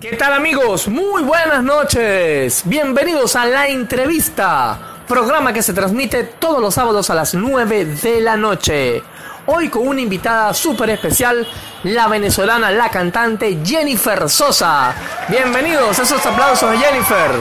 ¿Qué 0.00 0.12
tal 0.12 0.32
amigos? 0.32 0.86
Muy 0.86 1.24
buenas 1.24 1.64
noches. 1.64 2.62
Bienvenidos 2.66 3.34
a 3.34 3.46
la 3.46 3.66
entrevista, 3.66 4.78
programa 5.08 5.52
que 5.52 5.60
se 5.60 5.72
transmite 5.72 6.22
todos 6.22 6.60
los 6.60 6.74
sábados 6.74 7.10
a 7.10 7.16
las 7.16 7.34
9 7.34 7.84
de 7.84 8.20
la 8.20 8.36
noche. 8.36 9.02
Hoy 9.46 9.68
con 9.68 9.88
una 9.88 10.00
invitada 10.00 10.54
súper 10.54 10.90
especial, 10.90 11.44
la 11.82 12.06
venezolana, 12.06 12.70
la 12.70 12.90
cantante 12.90 13.58
Jennifer 13.64 14.30
Sosa. 14.30 14.94
Bienvenidos, 15.28 15.98
esos 15.98 16.24
aplausos 16.24 16.78
Jennifer. 16.78 17.32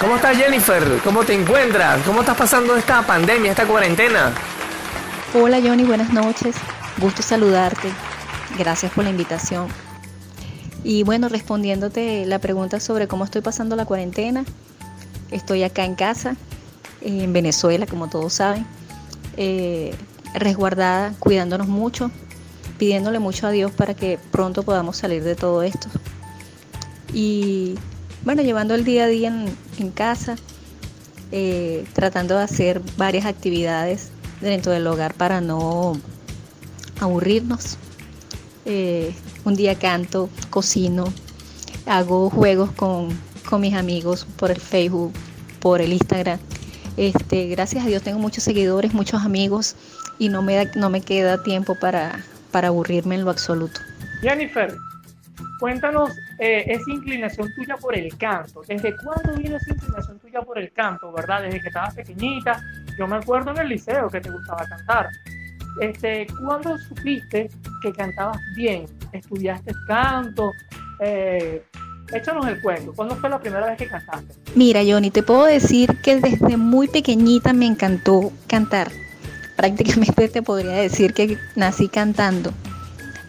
¿Cómo 0.00 0.16
estás 0.16 0.36
Jennifer? 0.36 0.84
¿Cómo 1.02 1.24
te 1.24 1.32
encuentras? 1.32 2.02
¿Cómo 2.04 2.20
estás 2.20 2.36
pasando 2.36 2.76
esta 2.76 3.00
pandemia, 3.00 3.52
esta 3.52 3.64
cuarentena? 3.64 4.34
Hola 5.32 5.58
Johnny, 5.64 5.84
buenas 5.84 6.12
noches. 6.12 6.54
Gusto 6.98 7.22
saludarte. 7.22 7.88
Gracias 8.58 8.92
por 8.92 9.04
la 9.04 9.10
invitación. 9.10 9.87
Y 10.88 11.02
bueno, 11.02 11.28
respondiéndote 11.28 12.24
la 12.24 12.38
pregunta 12.38 12.80
sobre 12.80 13.08
cómo 13.08 13.26
estoy 13.26 13.42
pasando 13.42 13.76
la 13.76 13.84
cuarentena, 13.84 14.46
estoy 15.30 15.62
acá 15.62 15.84
en 15.84 15.94
casa, 15.94 16.34
en 17.02 17.30
Venezuela, 17.34 17.84
como 17.84 18.08
todos 18.08 18.32
saben, 18.32 18.66
eh, 19.36 19.94
resguardada, 20.32 21.12
cuidándonos 21.18 21.68
mucho, 21.68 22.10
pidiéndole 22.78 23.18
mucho 23.18 23.46
a 23.46 23.50
Dios 23.50 23.70
para 23.70 23.92
que 23.92 24.18
pronto 24.30 24.62
podamos 24.62 24.96
salir 24.96 25.22
de 25.24 25.34
todo 25.34 25.62
esto. 25.62 25.88
Y 27.12 27.74
bueno, 28.24 28.40
llevando 28.40 28.74
el 28.74 28.86
día 28.86 29.04
a 29.04 29.08
día 29.08 29.44
en, 29.78 29.90
casa, 29.90 30.36
eh, 31.32 31.84
tratando 31.92 32.38
de 32.38 32.44
hacer 32.44 32.80
varias 32.96 33.26
actividades 33.26 34.08
dentro 34.40 34.72
del 34.72 34.86
hogar 34.86 35.12
para 35.12 35.42
no 35.42 36.00
aburrirnos. 36.98 37.76
Eh, 38.64 39.14
un 39.48 39.56
día 39.56 39.78
canto, 39.78 40.28
cocino, 40.50 41.04
hago 41.86 42.28
juegos 42.28 42.70
con, 42.72 43.08
mis 43.58 43.74
amigos 43.74 44.26
por 44.38 44.50
el 44.50 44.60
Facebook, 44.60 45.14
por 45.58 45.80
el 45.80 45.94
Instagram. 45.94 46.38
Este, 46.98 47.46
gracias 47.48 47.84
a 47.84 47.88
Dios 47.88 48.02
tengo 48.02 48.18
muchos 48.18 48.44
seguidores, 48.44 48.92
muchos 48.92 49.22
amigos 49.24 49.74
y 50.18 50.28
no 50.28 50.42
me, 50.42 50.66
no 50.76 50.90
me 50.90 51.00
queda 51.00 51.42
tiempo 51.42 51.76
para, 51.76 52.22
para 52.52 52.68
aburrirme 52.68 53.14
en 53.14 53.24
lo 53.24 53.30
absoluto. 53.30 53.80
Jennifer, 54.20 54.76
cuéntanos 55.60 56.10
eh, 56.38 56.64
esa 56.66 56.90
inclinación 56.90 57.48
tuya 57.54 57.76
por 57.78 57.96
el 57.96 58.14
canto. 58.18 58.60
¿Desde 58.68 58.94
cuándo 58.98 59.32
vino 59.40 59.56
esa 59.56 59.72
inclinación 59.72 60.18
tuya 60.18 60.42
por 60.42 60.58
el 60.58 60.70
canto, 60.72 61.10
verdad? 61.10 61.42
Desde 61.42 61.60
que 61.62 61.68
estabas 61.68 61.94
pequeñita. 61.94 62.62
Yo 62.98 63.06
me 63.06 63.16
acuerdo 63.16 63.52
en 63.52 63.58
el 63.58 63.68
liceo 63.68 64.10
que 64.10 64.20
te 64.20 64.30
gustaba 64.30 64.66
cantar. 64.68 65.08
Este, 65.80 66.26
¿Cuándo 66.38 66.76
supiste 66.76 67.48
que 67.82 67.92
cantabas 67.92 68.40
bien? 68.54 68.97
¿Estudiaste 69.12 69.72
canto? 69.86 70.52
Eh, 71.00 71.64
échanos 72.12 72.46
el 72.46 72.60
cuento. 72.60 72.92
¿Cuándo 72.94 73.16
fue 73.16 73.30
la 73.30 73.38
primera 73.38 73.66
vez 73.66 73.78
que 73.78 73.88
cantaste? 73.88 74.34
Mira, 74.54 74.80
Johnny, 74.86 75.10
te 75.10 75.22
puedo 75.22 75.44
decir 75.44 76.00
que 76.02 76.20
desde 76.20 76.56
muy 76.56 76.88
pequeñita 76.88 77.52
me 77.52 77.66
encantó 77.66 78.32
cantar. 78.46 78.90
Prácticamente 79.56 80.28
te 80.28 80.42
podría 80.42 80.72
decir 80.72 81.14
que 81.14 81.38
nací 81.56 81.88
cantando. 81.88 82.52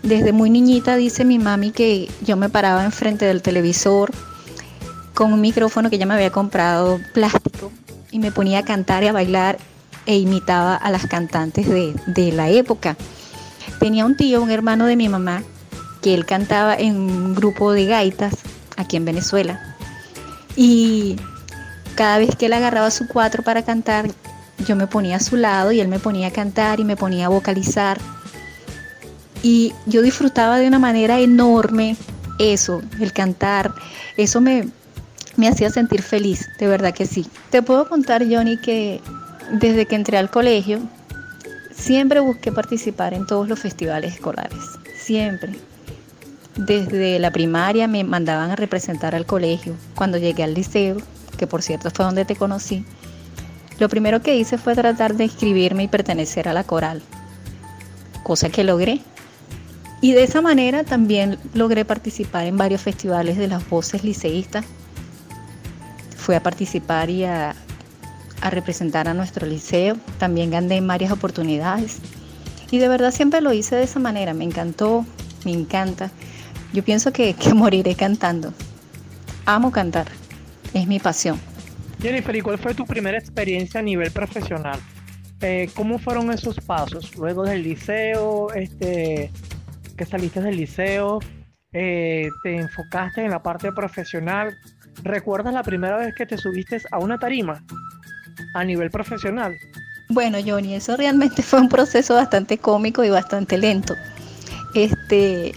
Desde 0.03 0.31
muy 0.31 0.50
niñita 0.50 0.95
dice 0.95 1.25
mi 1.25 1.39
mami 1.39 1.72
que 1.72 2.09
yo 2.22 2.38
me 2.38 2.50
paraba 2.50 2.85
enfrente 2.85 3.25
del 3.25 3.41
televisor 3.41 4.11
con 5.13 5.33
un 5.33 5.41
micrófono 5.41 5.89
que 5.89 5.97
ella 5.97 6.05
me 6.05 6.13
había 6.13 6.31
comprado 6.31 7.00
plástico 7.13 7.72
y 8.09 8.19
me 8.19 8.31
ponía 8.31 8.59
a 8.59 8.63
cantar 8.63 9.03
y 9.03 9.07
a 9.07 9.11
bailar 9.11 9.57
e 10.05 10.17
imitaba 10.17 10.75
a 10.75 10.89
las 10.91 11.05
cantantes 11.07 11.67
de, 11.67 11.94
de 12.07 12.31
la 12.31 12.50
época. 12.50 12.95
Tenía 13.80 14.05
un 14.05 14.16
tío, 14.16 14.41
un 14.41 14.52
hermano 14.52 14.85
de 14.85 14.95
mi 14.95 15.09
mamá, 15.09 15.44
que 16.02 16.14
él 16.14 16.25
cantaba 16.25 16.75
en 16.75 16.95
un 16.95 17.36
grupo 17.36 17.72
de 17.72 17.86
gaitas 17.86 18.36
aquí 18.78 18.97
en 18.97 19.05
Venezuela. 19.05 19.75
Y 20.56 21.18
cada 21.96 22.18
vez 22.18 22.35
que 22.35 22.47
él 22.47 22.53
agarraba 22.53 22.91
su 22.91 23.07
cuatro 23.07 23.44
para 23.44 23.63
cantar, 23.63 24.09
yo 24.68 24.75
me 24.75 24.88
ponía 24.88 25.18
a 25.18 25.19
su 25.19 25.35
lado 25.35 25.72
y 25.72 25.79
él 25.79 25.88
me 25.88 26.00
ponía 26.00 26.28
a 26.28 26.31
cantar 26.31 26.79
y 26.79 26.84
me 26.84 26.96
ponía 26.96 27.25
a 27.28 27.29
vocalizar. 27.29 28.00
Y 29.41 29.73
yo 29.85 30.01
disfrutaba 30.01 30.57
de 30.59 30.68
una 30.68 30.79
manera 30.79 31.19
enorme 31.19 31.96
eso, 32.40 32.81
el 33.00 33.13
cantar. 33.13 33.73
Eso 34.18 34.41
me, 34.41 34.69
me 35.38 35.47
hacía 35.47 35.69
sentir 35.69 36.02
feliz, 36.02 36.50
de 36.59 36.68
verdad 36.68 36.94
que 36.94 37.06
sí. 37.06 37.28
Te 37.50 37.62
puedo 37.62 37.88
contar, 37.88 38.25
Johnny, 38.29 38.57
que 38.57 39.02
desde 39.52 39.85
que 39.85 39.96
entré 39.96 40.18
al 40.18 40.29
colegio, 40.29 40.79
siempre 41.73 42.19
busqué 42.19 42.52
participar 42.52 43.13
en 43.13 43.25
todos 43.25 43.47
los 43.47 43.59
festivales 43.59 44.16
escolares, 44.16 44.59
siempre. 44.97 45.53
Desde 46.59 47.20
la 47.20 47.31
primaria 47.31 47.88
me 47.88 48.03
mandaban 48.03 48.52
a 48.52 48.56
representar 48.58 49.16
al 49.16 49.25
colegio. 49.25 49.75
Cuando 49.96 50.18
llegué 50.18 50.44
al 50.44 50.53
liceo, 50.53 50.97
que 51.38 51.47
por 51.47 51.62
cierto 51.62 51.90
fue 51.90 52.03
donde 52.03 52.25
te 52.25 52.36
conocí, 52.36 52.84
lo 53.80 53.88
primero 53.88 54.22
que 54.22 54.36
hice 54.36 54.58
fue 54.58 54.75
tratar 54.75 55.16
de 55.16 55.24
inscribirme 55.24 55.84
y 55.84 55.88
pertenecer 55.88 56.50
a 56.50 56.53
la 56.53 56.66
coral, 56.66 57.02
cosa 58.24 58.50
que 58.50 58.66
logré. 58.66 59.00
Y 60.02 60.12
de 60.12 60.24
esa 60.24 60.42
manera 60.42 60.84
también 60.84 61.40
logré 61.53 61.86
participar 61.86 62.46
en 62.46 62.58
varios 62.58 62.81
festivales 62.81 63.38
de 63.38 63.47
las 63.47 63.68
voces 63.70 64.03
liceístas. 64.03 64.66
Fui 66.18 66.36
a 66.36 66.44
participar 66.44 67.09
y 67.09 67.24
a, 67.24 67.56
a 68.41 68.50
representar 68.50 69.08
a 69.08 69.14
nuestro 69.14 69.47
liceo. 69.47 69.96
También 70.18 70.52
gané 70.52 70.76
en 70.76 70.88
varias 70.88 71.14
oportunidades. 71.14 72.00
Y 72.70 72.80
de 72.80 72.90
verdad 72.90 73.12
siempre 73.12 73.40
lo 73.40 73.53
hice 73.53 73.78
de 73.78 73.84
esa 73.84 74.00
manera. 74.00 74.34
Me 74.34 74.44
encantó, 74.44 75.06
me 75.46 75.53
encanta. 75.53 76.12
Yo 76.74 76.84
pienso 76.84 77.12
que, 77.12 77.35
moriré 77.56 77.96
cantando. 77.96 78.53
Amo 79.46 79.72
cantar, 79.72 80.07
es 80.74 80.88
mi 80.88 81.00
pasión. 81.00 81.40
Jennifer, 82.02 82.35
¿y 82.35 82.41
cuál 82.41 82.57
fue 82.57 82.74
tu 82.74 82.85
primera 82.85 83.18
experiencia 83.18 83.80
a 83.80 83.84
nivel 83.84 84.12
profesional? 84.12 84.79
Eh, 85.41 85.69
¿Cómo 85.75 86.00
fueron 86.00 86.31
esos 86.31 86.59
pasos? 86.59 87.16
Luego 87.16 87.44
del 87.44 87.63
liceo, 87.63 88.52
este, 88.53 89.31
que 89.97 90.06
saliste 90.06 90.41
del 90.41 90.58
liceo, 90.58 91.19
eh, 91.74 92.29
te 92.44 92.56
enfocaste 92.56 93.24
en 93.24 93.31
la 93.31 93.41
parte 93.41 93.72
profesional. 93.72 94.56
¿Recuerdas 95.03 95.53
la 95.53 95.63
primera 95.63 95.97
vez 95.97 96.13
que 96.16 96.25
te 96.25 96.38
subiste 96.38 96.81
a 96.91 97.00
una 97.00 97.18
tarima 97.18 97.63
a 98.53 98.63
nivel 98.63 98.90
profesional? 98.90 99.56
Bueno, 100.09 100.40
Johnny, 100.46 100.75
eso 100.75 100.97
realmente 100.97 101.41
fue 101.41 101.59
un 101.59 101.69
proceso 101.69 102.16
bastante 102.16 102.58
cómico 102.58 103.03
y 103.03 103.09
bastante 103.09 103.58
lento. 103.58 103.96
Este, 104.74 105.53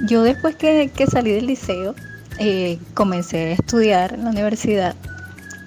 yo 0.00 0.22
después 0.22 0.56
que, 0.56 0.90
salí 1.10 1.32
del 1.32 1.46
liceo, 1.46 1.94
eh, 2.38 2.78
comencé 2.94 3.38
a 3.38 3.52
estudiar 3.52 4.14
en 4.14 4.24
la 4.24 4.30
universidad 4.30 4.94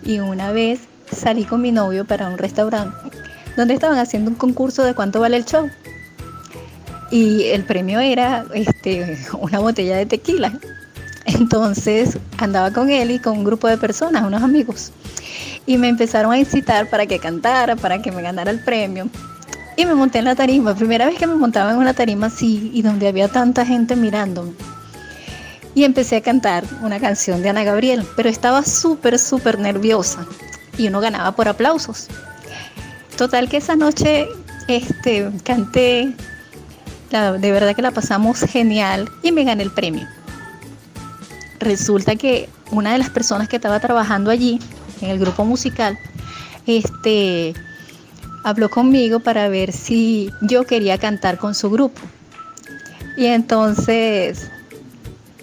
y 0.03 0.19
una 0.19 0.51
vez 0.51 0.81
salí 1.11 1.45
con 1.45 1.61
mi 1.61 1.71
novio 1.71 2.05
para 2.05 2.29
un 2.29 2.37
restaurante 2.37 2.97
donde 3.55 3.73
estaban 3.73 3.97
haciendo 3.97 4.31
un 4.31 4.35
concurso 4.35 4.83
de 4.83 4.93
cuánto 4.93 5.19
vale 5.19 5.37
el 5.37 5.45
show. 5.45 5.69
Y 7.11 7.43
el 7.45 7.63
premio 7.63 7.99
era 7.99 8.45
este, 8.53 9.17
una 9.39 9.59
botella 9.59 9.97
de 9.97 10.05
tequila. 10.05 10.59
Entonces 11.25 12.17
andaba 12.37 12.71
con 12.71 12.89
él 12.89 13.11
y 13.11 13.19
con 13.19 13.37
un 13.37 13.43
grupo 13.43 13.67
de 13.67 13.77
personas, 13.77 14.23
unos 14.23 14.43
amigos. 14.43 14.91
Y 15.65 15.77
me 15.77 15.87
empezaron 15.87 16.31
a 16.31 16.37
incitar 16.37 16.89
para 16.89 17.05
que 17.05 17.19
cantara, 17.19 17.75
para 17.75 18.01
que 18.01 18.11
me 18.11 18.21
ganara 18.21 18.51
el 18.51 18.59
premio. 18.59 19.09
Y 19.77 19.85
me 19.85 19.93
monté 19.93 20.19
en 20.19 20.25
la 20.25 20.35
tarima, 20.35 20.73
primera 20.73 21.05
vez 21.05 21.17
que 21.17 21.27
me 21.27 21.35
montaba 21.35 21.71
en 21.71 21.77
una 21.77 21.93
tarima 21.93 22.27
así 22.27 22.71
y 22.73 22.81
donde 22.81 23.07
había 23.07 23.27
tanta 23.27 23.65
gente 23.65 23.95
mirándome. 23.95 24.53
Y 25.73 25.83
empecé 25.83 26.15
a 26.15 26.21
cantar 26.21 26.63
una 26.81 26.99
canción 27.01 27.41
de 27.41 27.49
Ana 27.49 27.65
Gabriel, 27.65 28.07
pero 28.15 28.29
estaba 28.29 28.63
súper, 28.63 29.19
súper 29.19 29.59
nerviosa 29.59 30.25
y 30.77 30.87
uno 30.87 31.01
ganaba 31.01 31.33
por 31.33 31.49
aplausos. 31.49 32.07
Total 33.17 33.49
que 33.49 33.57
esa 33.57 33.75
noche 33.75 34.27
este, 34.67 35.29
canté, 35.43 36.13
de 37.11 37.51
verdad 37.51 37.75
que 37.75 37.81
la 37.81 37.91
pasamos 37.91 38.39
genial 38.39 39.09
y 39.23 39.31
me 39.31 39.43
gané 39.43 39.63
el 39.63 39.71
premio. 39.71 40.07
Resulta 41.59 42.15
que 42.15 42.49
una 42.71 42.93
de 42.93 42.97
las 42.97 43.09
personas 43.09 43.49
que 43.49 43.57
estaba 43.57 43.79
trabajando 43.79 44.31
allí, 44.31 44.59
en 45.01 45.09
el 45.09 45.19
grupo 45.19 45.43
musical, 45.43 45.97
este, 46.67 47.53
habló 48.45 48.69
conmigo 48.69 49.19
para 49.21 49.49
ver 49.49 49.71
si 49.71 50.31
yo 50.41 50.65
quería 50.65 50.99
cantar 50.99 51.39
con 51.39 51.55
su 51.55 51.71
grupo. 51.71 51.99
Y 53.17 53.25
entonces 53.25 54.51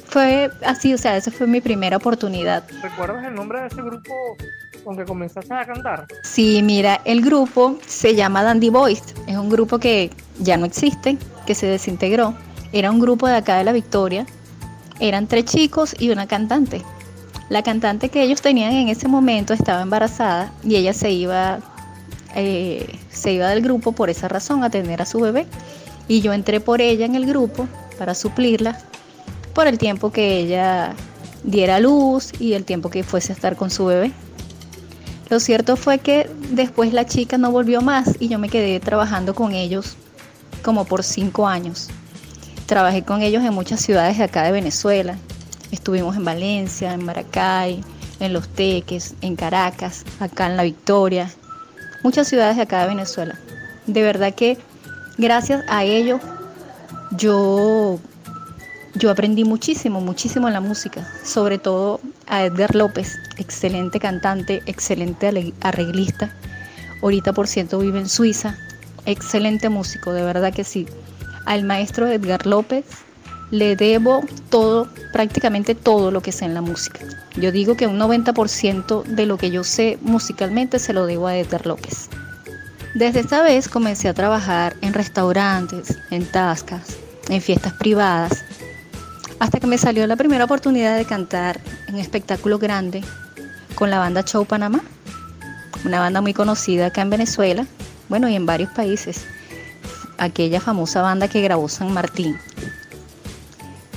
fue 0.07 0.53
así, 0.65 0.95
o 0.95 0.99
sea, 0.99 1.17
esa 1.17 1.33
fue 1.33 1.49
mi 1.49 1.61
primera 1.61 1.97
oportunidad. 1.97 2.63
¿Recuerdas 2.81 3.25
el 3.27 3.35
nombre 3.35 3.61
de 3.61 3.67
ese 3.67 3.83
grupo 3.83 4.15
con 4.85 4.97
que 4.97 5.05
comenzaste 5.05 5.53
a 5.53 5.67
cantar? 5.67 6.07
Sí, 6.23 6.63
mira, 6.63 7.01
el 7.05 7.23
grupo 7.23 7.77
se 7.85 8.15
llama 8.15 8.45
Dandy 8.45 8.69
Boys. 8.69 9.03
Es 9.27 9.37
un 9.37 9.51
grupo 9.51 9.81
que 9.81 10.11
ya 10.39 10.57
no 10.57 10.65
existe, 10.65 11.19
que 11.45 11.57
se 11.57 11.67
desintegró. 11.67 12.35
Era 12.73 12.93
un 12.93 13.01
grupo 13.01 13.27
de 13.27 13.35
acá 13.35 13.57
de 13.57 13.65
La 13.65 13.73
Victoria. 13.73 14.27
Eran 15.01 15.27
tres 15.27 15.47
chicos 15.47 15.97
y 15.99 16.11
una 16.11 16.29
cantante. 16.29 16.83
La 17.49 17.65
cantante 17.65 18.11
que 18.11 18.23
ellos 18.23 18.41
tenían 18.43 18.73
en 18.75 18.89
ese 18.89 19.09
momento 19.09 19.55
estaba 19.55 19.83
embarazada 19.83 20.53
y 20.63 20.77
ella 20.77 20.93
se 20.93 21.11
iba 21.11 21.59
eh, 22.35 22.99
se 23.11 23.33
iba 23.33 23.49
del 23.49 23.63
grupo 23.63 23.93
por 23.93 24.11
esa 24.11 24.29
razón, 24.29 24.65
a 24.65 24.71
tener 24.71 25.03
a 25.03 25.07
su 25.07 25.21
bebé. 25.21 25.47
Y 26.09 26.21
yo 26.21 26.33
entré 26.33 26.61
por 26.61 26.81
ella 26.81 27.07
en 27.07 27.15
el 27.15 27.27
grupo 27.27 27.69
para 27.99 28.15
suplirla, 28.15 28.79
por 29.55 29.67
el 29.67 29.79
tiempo 29.79 30.11
que 30.11 30.39
ella 30.39 30.95
diera 31.45 31.81
luz 31.81 32.33
y 32.39 32.55
el 32.55 32.65
tiempo 32.65 32.91
que 32.91 33.03
fuese 33.03 33.33
a 33.33 33.35
estar 33.35 33.57
con 33.57 33.71
su 33.71 33.87
bebé. 33.87 34.13
Lo 35.29 35.41
cierto 35.41 35.77
fue 35.77 35.99
que 35.99 36.29
después 36.51 36.93
la 36.93 37.07
chica 37.07 37.39
no 37.39 37.51
volvió 37.51 37.81
más 37.81 38.17
y 38.21 38.29
yo 38.29 38.39
me 38.39 38.49
quedé 38.49 38.81
trabajando 38.81 39.35
con 39.35 39.53
ellos 39.53 39.97
como 40.63 40.85
por 40.85 41.03
cinco 41.03 41.47
años. 41.47 41.89
Trabajé 42.67 43.03
con 43.03 43.23
ellos 43.23 43.43
en 43.43 43.55
muchas 43.55 43.81
ciudades 43.81 44.19
de 44.19 44.25
acá 44.25 44.43
de 44.43 44.53
Venezuela. 44.53 45.17
Estuvimos 45.71 46.17
en 46.17 46.25
Valencia, 46.25 46.93
en 46.93 47.05
Maracay, 47.05 47.83
en 48.21 48.33
Los 48.33 48.49
Teques, 48.49 49.15
en 49.21 49.37
Caracas, 49.37 50.05
acá 50.21 50.47
en 50.47 50.57
La 50.57 50.63
Victoria, 50.63 51.31
muchas 52.03 52.29
ciudades 52.29 52.57
de 52.57 52.63
acá 52.63 52.83
de 52.83 52.89
Venezuela. 52.89 53.39
De 53.87 54.03
verdad 54.03 54.35
que 54.35 54.59
gracias 55.19 55.65
a 55.69 55.85
ellos 55.85 56.21
yo, 57.17 57.99
yo 58.95 59.11
aprendí 59.11 59.45
muchísimo, 59.45 60.01
muchísimo 60.01 60.49
en 60.49 60.55
la 60.55 60.61
música, 60.61 61.07
sobre 61.25 61.59
todo 61.59 62.01
a 62.27 62.45
Edgar 62.45 62.75
López, 62.75 63.19
excelente 63.39 63.99
cantante, 63.99 64.63
excelente 64.67 65.53
arreglista. 65.61 66.35
Ahorita 67.03 67.33
por 67.33 67.49
cierto 67.49 67.79
vive 67.79 67.99
en 67.99 68.09
Suiza, 68.09 68.57
excelente 69.07 69.69
músico, 69.69 70.13
de 70.13 70.23
verdad 70.23 70.53
que 70.53 70.65
sí. 70.65 70.87
Al 71.45 71.65
maestro 71.65 72.07
Edgar 72.07 72.47
López 72.47 72.85
le 73.53 73.77
debo 73.77 74.25
todo, 74.49 74.89
prácticamente 75.13 75.75
todo 75.75 76.11
lo 76.11 76.23
que 76.23 76.33
sé 76.33 76.47
en 76.47 76.55
la 76.55 76.63
música. 76.63 77.01
Yo 77.37 77.53
digo 77.53 77.77
que 77.77 77.87
un 77.87 77.99
90% 77.99 79.05
de 79.05 79.27
lo 79.27 79.37
que 79.37 79.51
yo 79.51 79.63
sé 79.63 79.99
musicalmente 80.01 80.79
se 80.79 80.95
lo 80.95 81.05
debo 81.05 81.27
a 81.27 81.37
Edgar 81.37 81.67
López. 81.67 82.09
Desde 82.95 83.21
esta 83.21 83.43
vez 83.43 83.69
comencé 83.69 84.09
a 84.09 84.15
trabajar 84.15 84.75
en 84.81 84.95
restaurantes, 84.95 85.99
en 86.11 86.25
tascas, 86.25 86.97
en 87.29 87.43
fiestas 87.43 87.75
privadas, 87.75 88.43
hasta 89.39 89.61
que 89.61 89.67
me 89.67 89.77
salió 89.77 90.07
la 90.07 90.17
primera 90.17 90.47
oportunidad 90.47 90.97
de 90.97 91.05
cantar 91.05 91.61
en 91.89 91.99
espectáculo 91.99 92.59
grande 92.59 93.05
con 93.75 93.91
la 93.91 93.99
banda 93.99 94.25
Show 94.25 94.47
Panamá, 94.47 94.81
una 95.85 96.01
banda 96.01 96.23
muy 96.23 96.33
conocida 96.33 96.87
acá 96.87 97.03
en 97.03 97.11
Venezuela, 97.11 97.67
bueno, 98.09 98.31
y 98.31 98.35
en 98.35 98.47
varios 98.47 98.71
países, 98.71 99.27
aquella 100.17 100.61
famosa 100.61 101.03
banda 101.03 101.29
que 101.29 101.43
grabó 101.43 101.69
San 101.69 101.93
Martín 101.93 102.39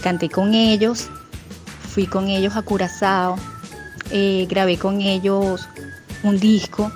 canté 0.05 0.29
con 0.29 0.53
ellos, 0.53 1.09
fui 1.89 2.05
con 2.05 2.27
ellos 2.27 2.55
a 2.55 2.61
Curazao, 2.61 3.37
eh, 4.11 4.45
grabé 4.47 4.77
con 4.77 5.01
ellos 5.01 5.67
un 6.21 6.39
disco 6.39 6.91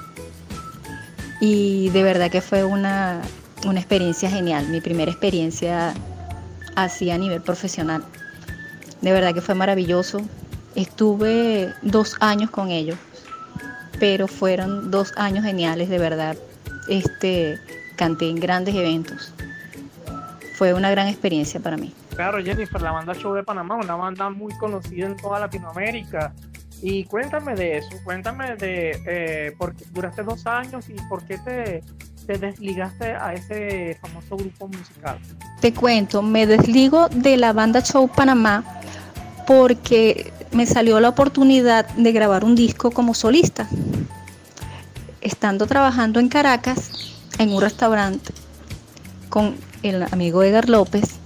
y 1.41 1.89
de 1.89 2.03
verdad 2.03 2.29
que 2.29 2.39
fue 2.39 2.63
una, 2.63 3.19
una 3.65 3.79
experiencia 3.79 4.29
genial, 4.29 4.67
mi 4.67 4.79
primera 4.79 5.09
experiencia 5.09 5.95
así 6.75 7.09
a 7.09 7.17
nivel 7.17 7.41
profesional. 7.41 8.03
De 9.01 9.11
verdad 9.11 9.33
que 9.33 9.41
fue 9.41 9.55
maravilloso. 9.55 10.21
Estuve 10.75 11.73
dos 11.81 12.15
años 12.19 12.51
con 12.51 12.69
ellos, 12.69 12.99
pero 13.99 14.27
fueron 14.27 14.91
dos 14.91 15.13
años 15.15 15.43
geniales, 15.45 15.89
de 15.89 15.97
verdad. 15.97 16.37
Este, 16.87 17.59
canté 17.95 18.29
en 18.29 18.35
grandes 18.35 18.75
eventos. 18.75 19.33
Fue 20.53 20.75
una 20.75 20.91
gran 20.91 21.07
experiencia 21.07 21.59
para 21.59 21.75
mí 21.75 21.91
claro, 22.19 22.43
Jennifer, 22.43 22.81
la 22.81 22.91
banda 22.91 23.13
Show 23.13 23.33
de 23.33 23.43
Panamá, 23.43 23.75
una 23.75 23.95
banda 23.95 24.29
muy 24.29 24.51
conocida 24.57 25.05
en 25.05 25.15
toda 25.15 25.39
Latinoamérica. 25.39 26.33
Y 26.81 27.05
cuéntame 27.05 27.55
de 27.55 27.77
eso, 27.77 27.91
cuéntame 28.03 28.57
de 28.57 28.91
eh, 29.07 29.55
por 29.57 29.73
qué 29.73 29.85
duraste 29.93 30.23
dos 30.23 30.45
años 30.45 30.89
y 30.89 30.95
por 31.07 31.23
qué 31.23 31.37
te, 31.37 31.81
te 32.27 32.37
desligaste 32.37 33.13
a 33.13 33.33
ese 33.33 33.97
famoso 34.01 34.35
grupo 34.35 34.67
musical. 34.67 35.17
Te 35.61 35.73
cuento, 35.73 36.21
me 36.21 36.45
desligo 36.45 37.07
de 37.07 37.37
la 37.37 37.53
banda 37.53 37.81
Show 37.81 38.09
Panamá 38.09 38.65
porque 39.47 40.33
me 40.51 40.65
salió 40.65 40.99
la 40.99 41.07
oportunidad 41.07 41.87
de 41.87 42.11
grabar 42.11 42.43
un 42.43 42.53
disco 42.53 42.91
como 42.91 43.13
solista. 43.13 43.65
Estando 45.21 45.67
trabajando 45.67 46.19
en 46.19 46.27
Caracas, 46.27 47.15
en 47.37 47.53
un 47.53 47.61
restaurante, 47.61 48.33
con 49.29 49.55
el 49.83 50.03
amigo 50.03 50.43
Edgar 50.43 50.67
López, 50.67 51.18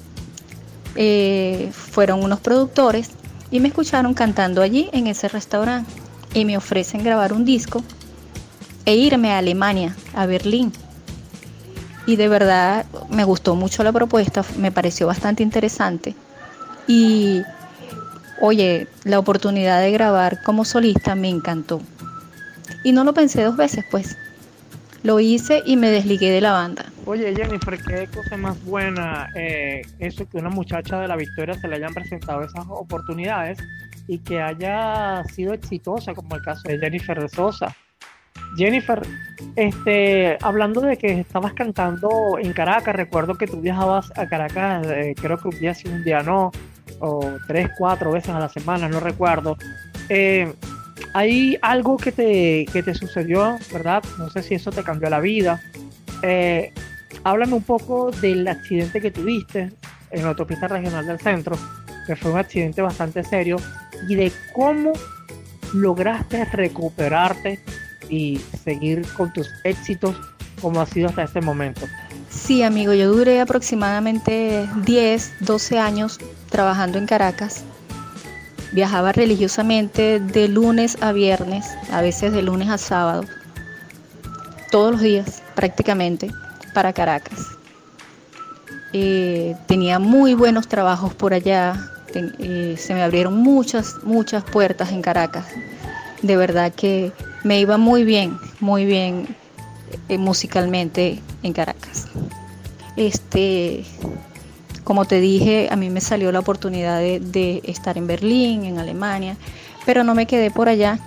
eh, 0.95 1.71
fueron 1.73 2.23
unos 2.23 2.39
productores 2.39 3.11
y 3.51 3.59
me 3.59 3.69
escucharon 3.69 4.13
cantando 4.13 4.61
allí 4.61 4.89
en 4.93 5.07
ese 5.07 5.27
restaurante 5.27 5.91
y 6.33 6.45
me 6.45 6.57
ofrecen 6.57 7.03
grabar 7.03 7.33
un 7.33 7.45
disco 7.45 7.83
e 8.85 8.95
irme 8.95 9.31
a 9.31 9.37
Alemania, 9.37 9.95
a 10.13 10.25
Berlín. 10.25 10.71
Y 12.05 12.15
de 12.17 12.27
verdad 12.27 12.85
me 13.09 13.23
gustó 13.23 13.55
mucho 13.55 13.83
la 13.83 13.91
propuesta, 13.91 14.43
me 14.57 14.71
pareció 14.71 15.07
bastante 15.07 15.43
interesante. 15.43 16.15
Y 16.87 17.41
oye, 18.41 18.87
la 19.03 19.19
oportunidad 19.19 19.81
de 19.81 19.91
grabar 19.91 20.43
como 20.43 20.65
solista 20.65 21.15
me 21.15 21.29
encantó. 21.29 21.81
Y 22.83 22.91
no 22.91 23.03
lo 23.03 23.13
pensé 23.13 23.43
dos 23.43 23.55
veces, 23.55 23.85
pues. 23.89 24.17
Lo 25.03 25.19
hice 25.19 25.61
y 25.65 25.75
me 25.75 25.89
desligué 25.89 26.31
de 26.31 26.41
la 26.41 26.53
banda. 26.53 26.85
Oye 27.05 27.35
Jennifer, 27.35 27.77
qué 27.83 28.07
cosa 28.07 28.37
más 28.37 28.63
buena 28.63 29.29
eh, 29.35 29.81
eso 29.99 30.27
que 30.27 30.37
una 30.37 30.49
muchacha 30.49 30.99
de 31.01 31.09
la 31.09 31.17
Victoria 31.17 31.53
se 31.55 31.67
le 31.67 31.75
hayan 31.75 31.93
presentado 31.93 32.41
esas 32.41 32.65
oportunidades 32.69 33.59
y 34.07 34.19
que 34.19 34.41
haya 34.41 35.23
sido 35.25 35.53
exitosa, 35.53 36.13
como 36.13 36.35
el 36.35 36.41
caso 36.41 36.67
de 36.67 36.79
Jennifer 36.79 37.19
de 37.21 37.29
Sosa. 37.29 37.75
Jennifer, 38.55 39.01
este, 39.55 40.37
hablando 40.41 40.81
de 40.81 40.97
que 40.97 41.19
estabas 41.19 41.53
cantando 41.53 42.37
en 42.39 42.53
Caracas, 42.53 42.95
recuerdo 42.95 43.35
que 43.35 43.47
tú 43.47 43.59
viajabas 43.61 44.11
a 44.17 44.27
Caracas, 44.27 44.87
eh, 44.87 45.15
creo 45.19 45.37
que 45.37 45.47
un 45.47 45.59
día 45.59 45.73
sí, 45.73 45.87
un 45.87 46.03
día 46.03 46.21
no, 46.21 46.51
o 46.99 47.37
tres, 47.47 47.69
cuatro 47.77 48.11
veces 48.11 48.29
a 48.29 48.39
la 48.39 48.49
semana, 48.49 48.87
no 48.87 48.99
recuerdo. 48.99 49.57
Eh, 50.09 50.53
hay 51.13 51.57
algo 51.61 51.97
que 51.97 52.11
te, 52.11 52.65
que 52.71 52.83
te 52.83 52.93
sucedió, 52.93 53.57
¿verdad? 53.71 54.03
No 54.17 54.29
sé 54.29 54.43
si 54.43 54.55
eso 54.55 54.71
te 54.71 54.83
cambió 54.83 55.09
la 55.09 55.19
vida. 55.19 55.61
Eh, 56.21 56.73
háblame 57.23 57.53
un 57.53 57.63
poco 57.63 58.11
del 58.11 58.47
accidente 58.47 59.01
que 59.01 59.11
tuviste 59.11 59.71
en 60.11 60.23
la 60.23 60.29
autopista 60.29 60.67
regional 60.67 61.05
del 61.05 61.19
centro, 61.19 61.57
que 62.07 62.15
fue 62.15 62.31
un 62.31 62.37
accidente 62.37 62.81
bastante 62.81 63.23
serio, 63.23 63.57
y 64.07 64.15
de 64.15 64.31
cómo 64.53 64.93
lograste 65.73 66.45
recuperarte 66.45 67.59
y 68.09 68.39
seguir 68.63 69.05
con 69.13 69.31
tus 69.33 69.49
éxitos 69.63 70.15
como 70.61 70.81
ha 70.81 70.85
sido 70.85 71.09
hasta 71.09 71.23
este 71.23 71.41
momento. 71.41 71.81
Sí, 72.29 72.63
amigo, 72.63 72.93
yo 72.93 73.11
duré 73.11 73.41
aproximadamente 73.41 74.67
10, 74.85 75.33
12 75.41 75.79
años 75.79 76.19
trabajando 76.49 76.97
en 76.97 77.05
Caracas 77.05 77.63
Viajaba 78.73 79.11
religiosamente 79.11 80.19
de 80.19 80.47
lunes 80.47 80.97
a 81.01 81.11
viernes, 81.11 81.65
a 81.91 82.01
veces 82.01 82.33
de 82.33 82.41
lunes 82.41 82.69
a 82.69 82.77
sábado, 82.77 83.23
todos 84.71 84.93
los 84.93 85.01
días 85.01 85.43
prácticamente, 85.55 86.31
para 86.73 86.91
Caracas. 86.91 87.39
Eh, 88.91 89.55
tenía 89.67 89.99
muy 89.99 90.33
buenos 90.33 90.67
trabajos 90.67 91.13
por 91.13 91.33
allá, 91.33 91.91
eh, 92.13 92.75
se 92.77 92.93
me 92.93 93.03
abrieron 93.03 93.35
muchas, 93.37 93.95
muchas 94.03 94.43
puertas 94.43 94.91
en 94.91 95.01
Caracas. 95.01 95.45
De 96.21 96.37
verdad 96.37 96.71
que 96.73 97.11
me 97.43 97.59
iba 97.59 97.77
muy 97.77 98.03
bien, 98.03 98.37
muy 98.59 98.85
bien 98.85 99.35
eh, 100.09 100.17
musicalmente 100.17 101.19
en 101.43 101.53
Caracas. 101.53 102.07
Este, 102.95 103.85
como 104.83 105.05
te 105.05 105.19
dije, 105.21 105.69
a 105.71 105.75
mí 105.75 105.89
me 105.89 106.01
salió 106.01 106.31
la 106.31 106.39
oportunidad 106.39 106.99
de, 106.99 107.61
estar 107.65 107.97
en 107.97 108.07
Berlín, 108.07 108.65
en 108.65 108.79
Alemania, 108.79 109.37
pero 109.85 110.03
no 110.03 110.15
me 110.15 110.25
quedé 110.25 110.51
por 110.51 110.69
allá 110.69 110.99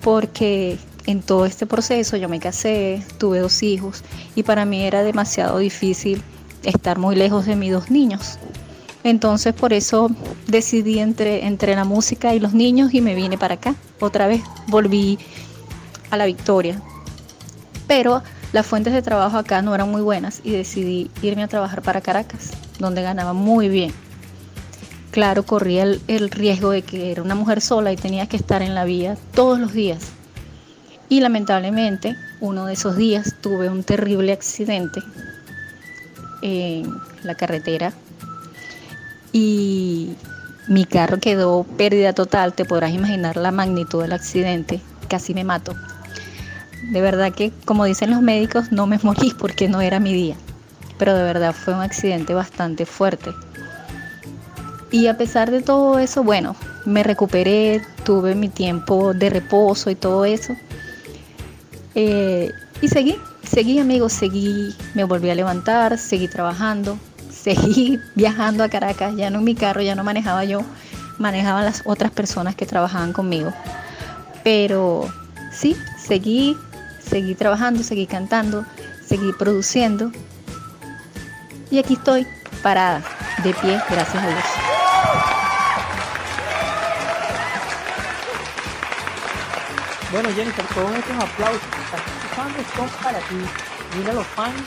porque 0.00 0.78
en 1.06 1.22
todo 1.22 1.46
este 1.46 1.66
proceso 1.66 2.16
yo 2.16 2.28
me 2.28 2.40
casé, 2.40 3.02
tuve 3.18 3.40
dos 3.40 3.62
hijos 3.62 4.02
y 4.34 4.42
para 4.42 4.64
mí 4.64 4.82
era 4.82 5.02
demasiado 5.02 5.58
difícil 5.58 6.22
estar 6.62 6.98
muy 6.98 7.16
lejos 7.16 7.46
de 7.46 7.56
mis 7.56 7.72
dos 7.72 7.90
niños. 7.90 8.38
Entonces 9.02 9.52
por 9.52 9.72
eso 9.72 10.10
decidí 10.46 10.98
entre, 10.98 11.46
entre 11.46 11.74
la 11.76 11.84
música 11.84 12.34
y 12.34 12.40
los 12.40 12.54
niños 12.54 12.94
y 12.94 13.00
me 13.00 13.14
vine 13.14 13.36
para 13.36 13.54
acá. 13.54 13.74
Otra 14.00 14.26
vez 14.26 14.40
volví 14.68 15.18
a 16.10 16.16
la 16.16 16.24
victoria. 16.24 16.80
Pero 17.86 18.22
las 18.54 18.64
fuentes 18.64 18.92
de 18.92 19.02
trabajo 19.02 19.36
acá 19.36 19.62
no 19.62 19.74
eran 19.74 19.90
muy 19.90 20.00
buenas 20.00 20.40
y 20.44 20.52
decidí 20.52 21.10
irme 21.22 21.42
a 21.42 21.48
trabajar 21.48 21.82
para 21.82 22.00
Caracas, 22.00 22.52
donde 22.78 23.02
ganaba 23.02 23.32
muy 23.32 23.68
bien. 23.68 23.92
Claro, 25.10 25.42
corría 25.42 25.82
el, 25.82 26.30
riesgo 26.30 26.70
de 26.70 26.82
que 26.82 27.10
era 27.10 27.20
una 27.20 27.34
mujer 27.34 27.60
sola 27.60 27.90
y 27.90 27.96
tenía 27.96 28.28
que 28.28 28.36
estar 28.36 28.62
en 28.62 28.76
la 28.76 28.84
vía 28.84 29.16
todos 29.34 29.58
los 29.58 29.72
días. 29.72 30.12
Y 31.08 31.18
lamentablemente, 31.18 32.14
uno 32.40 32.66
de 32.66 32.74
esos 32.74 32.96
días 32.96 33.34
tuve 33.40 33.68
un 33.68 33.82
terrible 33.82 34.32
accidente 34.32 35.02
en 36.40 36.94
la 37.24 37.34
carretera 37.34 37.92
y 39.32 40.14
mi 40.68 40.84
carro 40.84 41.18
quedó 41.18 41.64
pérdida 41.64 42.12
total. 42.12 42.54
Te 42.54 42.64
podrás 42.64 42.92
imaginar 42.92 43.36
la 43.36 43.50
magnitud 43.50 44.02
del 44.02 44.12
accidente. 44.12 44.80
Casi 45.08 45.34
me 45.34 45.42
mato. 45.42 45.74
De 46.90 47.00
verdad 47.00 47.32
que, 47.32 47.52
como 47.64 47.84
dicen 47.84 48.10
los 48.10 48.22
médicos, 48.22 48.72
no 48.72 48.86
me 48.86 48.98
morí 49.02 49.32
porque 49.38 49.68
no 49.68 49.80
era 49.80 50.00
mi 50.00 50.12
día. 50.12 50.36
Pero 50.98 51.14
de 51.14 51.22
verdad 51.22 51.54
fue 51.54 51.74
un 51.74 51.80
accidente 51.80 52.34
bastante 52.34 52.86
fuerte. 52.86 53.32
Y 54.90 55.08
a 55.08 55.16
pesar 55.16 55.50
de 55.50 55.60
todo 55.60 55.98
eso, 55.98 56.22
bueno, 56.22 56.54
me 56.84 57.02
recuperé, 57.02 57.82
tuve 58.04 58.34
mi 58.34 58.48
tiempo 58.48 59.12
de 59.12 59.30
reposo 59.30 59.90
y 59.90 59.96
todo 59.96 60.24
eso. 60.24 60.54
Eh, 61.94 62.52
y 62.80 62.88
seguí, 62.88 63.16
seguí 63.42 63.78
amigos, 63.78 64.12
seguí, 64.12 64.74
me 64.94 65.04
volví 65.04 65.30
a 65.30 65.34
levantar, 65.34 65.98
seguí 65.98 66.28
trabajando, 66.28 66.98
seguí 67.30 67.98
viajando 68.14 68.62
a 68.62 68.68
Caracas, 68.68 69.16
ya 69.16 69.30
no 69.30 69.38
en 69.38 69.44
mi 69.44 69.54
carro, 69.54 69.80
ya 69.80 69.94
no 69.94 70.04
manejaba 70.04 70.44
yo, 70.44 70.60
manejaban 71.18 71.64
las 71.64 71.82
otras 71.86 72.10
personas 72.10 72.54
que 72.54 72.66
trabajaban 72.66 73.12
conmigo. 73.12 73.52
Pero 74.42 75.08
sí, 75.50 75.76
seguí, 75.98 76.56
seguí 77.08 77.34
trabajando, 77.34 77.82
seguí 77.82 78.06
cantando, 78.06 78.64
seguí 79.06 79.32
produciendo. 79.32 80.10
Y 81.70 81.78
aquí 81.78 81.94
estoy, 81.94 82.26
parada, 82.62 83.02
de 83.42 83.52
pie, 83.54 83.80
gracias 83.90 84.22
a 84.22 84.26
Dios. 84.26 84.44
Bueno, 90.12 90.28
Jennifer, 90.36 90.64
todos 90.66 90.92
estos 90.92 91.16
aplausos 91.16 91.60
que 91.60 91.82
estás 91.82 92.00
escuchando 92.06 92.58
son 92.76 93.02
para 93.02 93.18
ti. 93.18 93.34
Mira 93.98 94.12
los 94.12 94.26
fans 94.28 94.62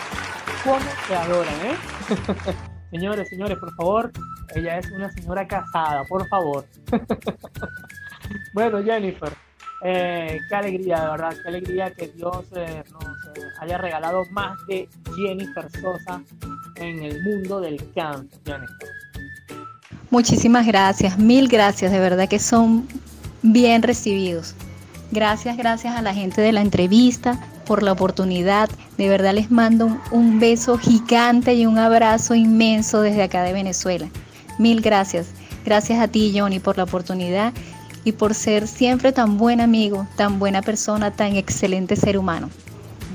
cómo 0.64 0.80
te 1.08 1.16
adoran, 1.16 1.54
¿eh? 1.66 1.78
señores, 2.92 3.30
señores, 3.30 3.58
por 3.58 3.74
favor, 3.76 4.12
ella 4.56 4.80
es 4.80 4.92
una 4.92 5.10
señora 5.12 5.48
casada, 5.48 6.04
por 6.04 6.28
favor. 6.28 6.66
bueno, 8.54 8.84
Jennifer, 8.84 9.32
eh, 9.84 10.40
qué 10.50 10.56
alegría, 10.56 11.02
de 11.02 11.08
verdad, 11.10 11.36
qué 11.42 11.48
alegría 11.48 11.92
que 11.92 12.08
Dios 12.08 12.46
eh, 12.56 12.84
nos 12.92 13.04
eh, 13.04 13.44
haya 13.60 13.78
regalado 13.78 14.24
más 14.32 14.58
de 14.68 14.90
Jennifer 15.16 15.70
Sosa 15.72 16.22
en 16.76 17.04
el 17.04 17.22
mundo 17.24 17.62
del 17.62 17.80
canto. 17.94 18.38
Muchísimas 20.10 20.66
gracias, 20.66 21.20
mil 21.20 21.48
gracias, 21.48 21.92
de 21.92 22.00
verdad 22.00 22.28
que 22.28 22.40
son 22.40 22.88
bien 23.44 23.84
recibidos. 23.84 24.56
Gracias, 25.12 25.58
gracias 25.58 25.96
a 25.96 26.02
la 26.02 26.14
gente 26.14 26.42
de 26.42 26.52
la 26.52 26.62
entrevista 26.62 27.40
por 27.66 27.84
la 27.84 27.92
oportunidad. 27.92 28.70
De 28.98 29.10
verdad 29.10 29.34
les 29.34 29.52
mando 29.52 30.00
un, 30.12 30.40
beso 30.40 30.78
gigante 30.78 31.54
y 31.54 31.66
un 31.66 31.78
abrazo 31.78 32.36
inmenso 32.36 33.02
desde 33.02 33.24
acá 33.24 33.44
de 33.44 33.54
Venezuela. 33.54 34.08
Mil 34.58 34.82
gracias. 34.82 35.28
Gracias 35.66 36.00
a 36.00 36.08
ti, 36.08 36.34
Johnny, 36.36 36.60
por 36.60 36.78
la 36.78 36.84
oportunidad 36.84 37.54
y 38.08 38.14
por 38.14 38.34
ser 38.34 38.70
siempre 38.70 39.12
tan 39.12 39.38
buen 39.38 39.60
amigo, 39.60 40.08
tan 40.16 40.40
buena 40.40 40.62
persona, 40.62 41.12
tan 41.12 41.36
excelente 41.36 41.98
ser 41.98 42.18
humano. 42.18 42.50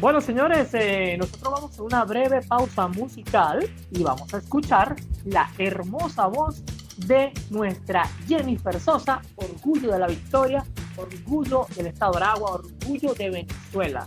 Bueno, 0.02 0.20
señores, 0.20 0.68
eh, 0.74 1.16
nosotros 1.18 1.50
vamos 1.50 1.78
a 1.78 1.82
una 1.82 2.04
breve 2.04 2.42
pausa 2.42 2.88
musical 2.88 3.66
y 3.90 4.02
vamos 4.02 4.34
a 4.34 4.36
escuchar 4.36 4.96
la 5.24 5.50
hermosa 5.56 6.26
voz 6.26 6.62
de 7.06 7.32
nuestra 7.48 8.06
Jennifer 8.28 8.78
Sosa, 8.78 9.22
orgullo 9.36 9.92
de 9.92 9.98
la 9.98 10.08
victoria, 10.08 10.62
orgullo 10.98 11.66
del 11.74 11.86
Estado 11.86 12.12
de 12.12 12.18
Aragua, 12.18 12.50
orgullo 12.50 13.14
de 13.14 13.30
Venezuela. 13.30 14.06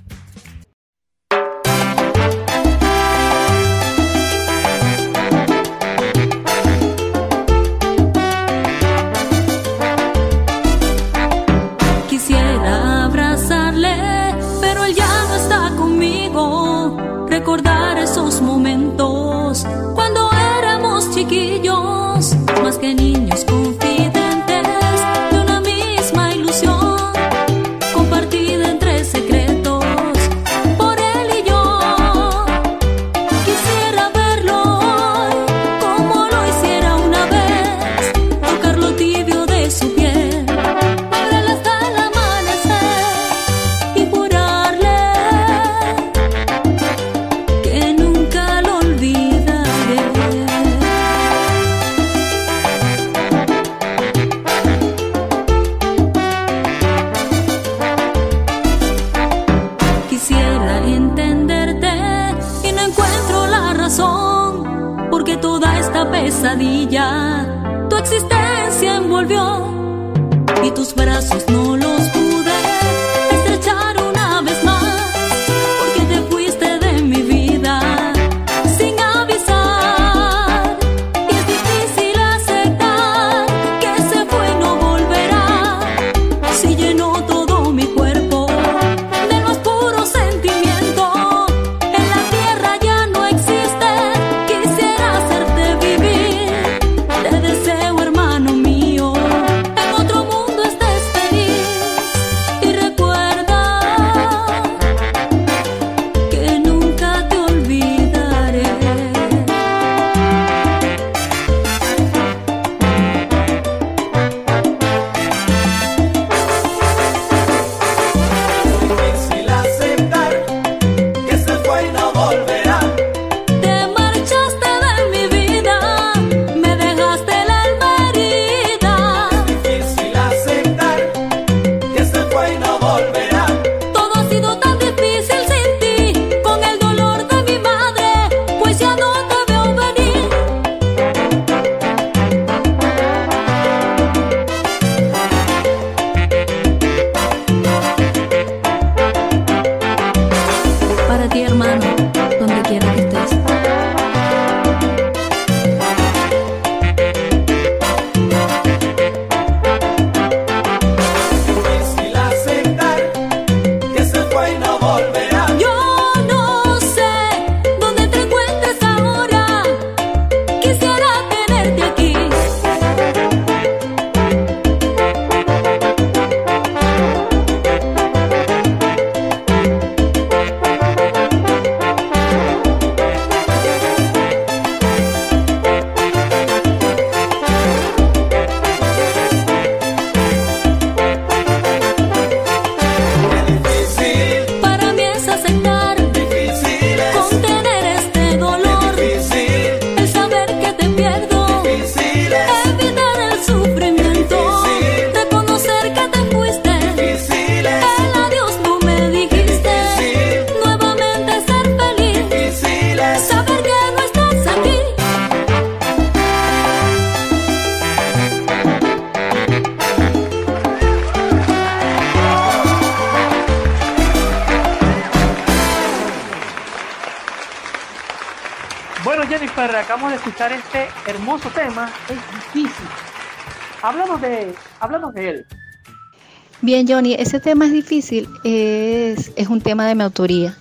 Bien, 236.62 236.88
Johnny, 236.88 237.13
ese 237.13 237.39
tema 237.39 237.65
es 237.67 237.72
difícil. 237.72 238.27
Es, 238.43 239.31
es 239.36 239.48
un 239.48 239.62
tema 239.62 239.88
de 239.88 239.95
mi 239.95 240.03
autoría. 240.03 240.57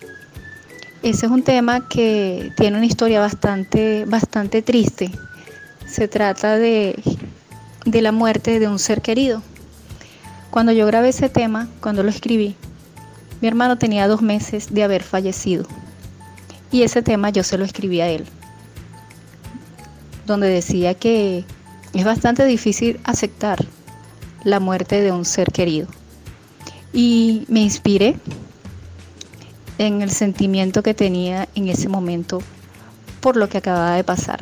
Ese 1.02 1.26
es 1.26 1.32
un 1.32 1.42
tema 1.42 1.88
que 1.88 2.52
tiene 2.56 2.76
una 2.76 2.86
historia 2.86 3.20
bastante, 3.20 4.04
bastante 4.06 4.62
triste. 4.62 5.10
Se 5.86 6.08
trata 6.08 6.56
de, 6.56 6.96
de 7.84 8.02
la 8.02 8.12
muerte 8.12 8.58
de 8.58 8.68
un 8.68 8.78
ser 8.78 9.02
querido. 9.02 9.42
Cuando 10.50 10.72
yo 10.72 10.86
grabé 10.86 11.08
ese 11.08 11.28
tema, 11.28 11.68
cuando 11.80 12.02
lo 12.02 12.10
escribí, 12.10 12.54
mi 13.40 13.48
hermano 13.48 13.76
tenía 13.76 14.08
dos 14.08 14.22
meses 14.22 14.72
de 14.72 14.84
haber 14.84 15.02
fallecido. 15.02 15.66
Y 16.70 16.82
ese 16.82 17.02
tema 17.02 17.30
yo 17.30 17.42
se 17.42 17.58
lo 17.58 17.64
escribí 17.64 18.00
a 18.00 18.08
él, 18.08 18.24
donde 20.26 20.48
decía 20.48 20.94
que 20.94 21.44
es 21.92 22.04
bastante 22.04 22.44
difícil 22.44 22.98
aceptar 23.04 23.64
la 24.44 24.60
muerte 24.60 25.00
de 25.00 25.10
un 25.10 25.24
ser 25.24 25.50
querido. 25.50 25.88
Y 26.92 27.44
me 27.48 27.60
inspiré 27.60 28.16
en 29.78 30.02
el 30.02 30.10
sentimiento 30.10 30.82
que 30.82 30.94
tenía 30.94 31.48
en 31.54 31.68
ese 31.68 31.88
momento 31.88 32.40
por 33.20 33.36
lo 33.36 33.48
que 33.48 33.58
acababa 33.58 33.96
de 33.96 34.04
pasar. 34.04 34.38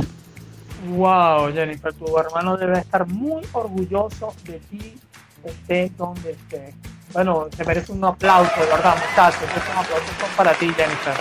Wow, 0.88 1.52
Jennifer, 1.52 1.92
tu 1.94 2.18
hermano 2.18 2.56
debe 2.56 2.80
estar 2.80 3.06
muy 3.06 3.42
orgulloso 3.52 4.34
de 4.44 4.58
ti, 4.58 4.98
esté 5.44 5.92
donde 5.96 6.32
esté. 6.32 6.74
Bueno, 7.12 7.46
te 7.56 7.64
merece 7.64 7.92
un 7.92 8.04
aplauso, 8.04 8.52
de 8.60 8.66
verdad, 8.66 8.96
muchachos. 9.08 9.42
un 9.42 9.78
aplauso 9.78 10.12
para 10.36 10.52
ti, 10.54 10.66
Jennifer. 10.66 11.14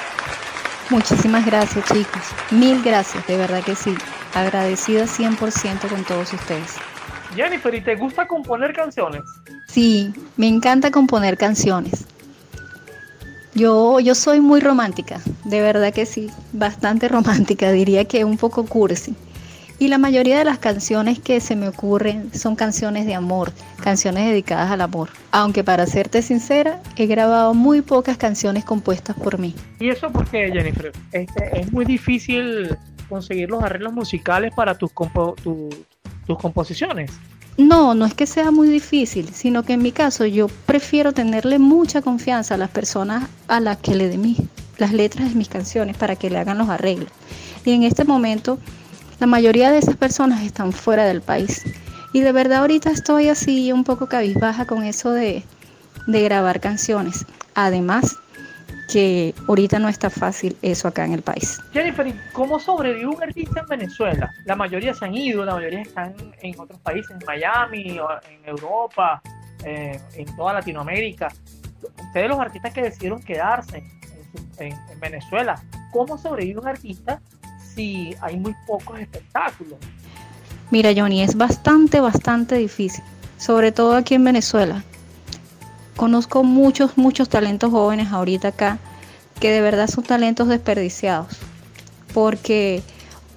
Muchísimas 0.90 1.46
gracias, 1.46 1.86
chicos. 1.86 2.22
Mil 2.50 2.82
gracias, 2.84 3.26
de 3.28 3.38
verdad 3.38 3.64
que 3.64 3.76
sí. 3.76 3.96
Agradecida 4.34 5.06
100% 5.06 5.88
con 5.90 6.04
todos 6.04 6.34
ustedes. 6.34 6.76
Jennifer, 7.36 7.74
¿y 7.74 7.82
te 7.82 7.96
gusta 7.96 8.28
componer 8.28 8.74
canciones? 8.74 9.22
Sí, 9.68 10.14
me 10.38 10.48
encanta 10.48 10.92
componer 10.92 11.38
canciones. 11.38 12.06
Yo, 13.54 14.00
yo 14.00 14.16
soy 14.16 14.40
muy 14.40 14.62
romántica, 14.62 15.20
de 15.44 15.62
verdad 15.62 15.94
que 15.94 16.06
sí, 16.06 16.30
bastante 16.54 17.08
romántica, 17.10 17.72
diría 17.72 18.06
que 18.06 18.26
un 18.26 18.38
poco 18.38 18.66
cursi. 18.66 19.16
Y 19.80 19.88
la 19.88 19.98
mayoría 19.98 20.38
de 20.38 20.46
las 20.46 20.60
canciones 20.60 21.20
que 21.20 21.40
se 21.40 21.56
me 21.56 21.68
ocurren 21.68 22.32
son 22.36 22.56
canciones 22.56 23.08
de 23.08 23.16
amor, 23.16 23.52
canciones 23.82 24.28
dedicadas 24.28 24.70
al 24.70 24.82
amor. 24.82 25.10
Aunque 25.32 25.64
para 25.64 25.88
serte 25.88 26.22
sincera, 26.22 26.80
he 26.98 27.08
grabado 27.08 27.56
muy 27.56 27.82
pocas 27.82 28.16
canciones 28.16 28.64
compuestas 28.64 29.16
por 29.16 29.40
mí. 29.40 29.56
¿Y 29.80 29.90
eso 29.90 30.12
por 30.12 30.30
qué, 30.30 30.52
Jennifer? 30.54 30.92
Este, 31.12 31.62
es 31.62 31.72
muy 31.72 31.86
difícil 31.86 32.78
conseguir 33.10 33.50
los 33.50 33.64
arreglos 33.64 33.92
musicales 33.94 34.54
para 34.56 34.78
tus, 34.78 34.92
composiciones. 36.38 37.12
No, 37.58 37.94
no 37.94 38.06
es 38.06 38.14
que 38.14 38.26
sea 38.26 38.52
muy 38.52 38.70
difícil, 38.70 39.30
sino 39.34 39.64
que 39.64 39.74
en 39.74 39.82
mi 39.82 39.92
caso 39.92 40.26
yo 40.26 40.48
prefiero 40.66 41.12
tenerle 41.14 41.60
mucha 41.60 42.02
confianza 42.02 42.56
a 42.56 42.58
las 42.58 42.70
personas 42.70 43.30
a 43.48 43.60
las 43.60 43.78
que 43.78 43.96
le 43.96 44.10
dé 44.10 44.18
las 44.78 44.94
letras 44.94 45.30
de 45.30 45.36
mis 45.36 45.50
canciones 45.50 45.98
para 45.98 46.16
que 46.16 46.30
le 46.30 46.38
hagan 46.38 46.58
los 46.58 46.70
arreglos. 46.70 47.10
Y 47.66 47.72
en 47.72 47.84
este 47.84 48.04
momento 48.04 48.58
la 49.20 49.28
mayoría 49.28 49.70
de 49.70 49.78
esas 49.78 49.96
personas 49.96 50.42
están 50.42 50.74
fuera 50.74 51.06
del 51.06 51.22
país. 51.22 51.62
Y 52.14 52.22
de 52.22 52.32
verdad 52.32 52.62
ahorita 52.62 52.90
estoy 52.90 53.28
así 53.28 53.72
un 53.72 53.84
poco 53.84 54.08
cabizbaja 54.08 54.66
con 54.66 54.84
eso 54.84 55.12
de, 55.12 55.44
grabar 56.08 56.60
canciones. 56.60 57.26
Además 57.54 58.18
que 58.92 59.34
ahorita 59.48 59.80
no 59.80 59.90
está 59.90 60.10
fácil 60.10 60.58
eso 60.62 60.88
acá 60.88 61.06
en 61.06 61.14
el 61.14 61.22
país. 61.22 61.60
Jennifer, 61.72 62.14
¿cómo 62.34 62.60
sobrevive 62.60 63.08
un 63.08 63.22
artista 63.22 63.62
en 63.62 63.68
Venezuela? 63.68 64.32
La 64.46 64.56
mayoría 64.56 64.94
se 64.94 65.06
han 65.06 65.16
ido, 65.16 65.46
la 65.46 65.56
mayoría 65.56 65.82
están 65.82 66.14
en 66.42 66.60
otros 66.60 66.80
países, 66.80 67.12
en 67.12 67.26
Miami, 67.26 68.00
en 68.30 68.46
Europa, 68.50 69.22
eh, 69.64 70.00
en 70.16 70.36
toda 70.36 70.54
Latinoamérica. 70.54 71.30
Ustedes 72.08 72.30
los 72.30 72.40
artistas 72.40 72.74
que 72.74 72.82
decidieron 72.82 73.22
quedarse 73.22 73.84
en 74.58 75.00
Venezuela, 75.00 75.62
¿cómo 75.92 76.18
sobrevive 76.18 76.60
un 76.60 76.68
artista 76.68 77.20
si 77.74 78.16
hay 78.22 78.38
muy 78.38 78.56
pocos 78.68 79.00
espectáculos. 79.00 79.78
Mira, 80.70 80.92
Johnny, 80.96 81.22
es 81.22 81.36
bastante, 81.36 82.00
bastante 82.00 82.56
difícil, 82.56 83.04
sobre 83.38 83.72
todo 83.72 83.96
aquí 83.96 84.16
en 84.16 84.24
Venezuela. 84.24 84.84
Conozco 86.02 86.44
muchos, 86.44 86.98
muchos 86.98 87.30
talentos 87.30 87.70
jóvenes 87.70 88.12
ahorita 88.12 88.48
acá 88.48 88.80
que 89.40 89.52
de 89.52 89.62
verdad 89.62 89.86
son 89.88 90.04
talentos 90.04 90.48
desperdiciados, 90.48 91.38
porque 92.12 92.82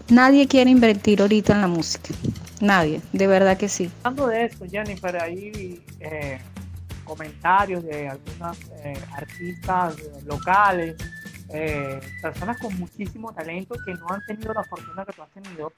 nadie 0.09 0.49
quiere 0.49 0.71
invertir 0.71 1.21
ahorita 1.21 1.53
en 1.53 1.61
la 1.61 1.69
música. 1.69 2.15
Nadie, 2.63 3.03
de 3.13 3.27
verdad 3.27 3.59
que 3.59 3.69
sí. 3.69 3.91
Hablando 4.03 4.29
de 4.29 4.47
eso, 4.47 4.65
Jennifer, 4.65 5.15
hay 5.21 5.83
eh, 6.01 6.39
comentarios 7.05 7.85
de 7.85 8.09
algunos 8.09 8.57
eh, 8.83 8.99
artistas 9.13 9.97
locales 10.25 10.97
eh, 11.51 12.01
personas 12.23 12.59
con 12.59 12.77
muchísimo 12.79 13.33
talento 13.33 13.75
que 13.85 13.93
no 13.95 14.07
han 14.09 14.25
tenido 14.27 14.55
la 14.55 14.65
fortuna 14.65 15.05
que 15.05 15.13
tú 15.13 15.23
has 15.23 15.31
tenido 15.31 15.73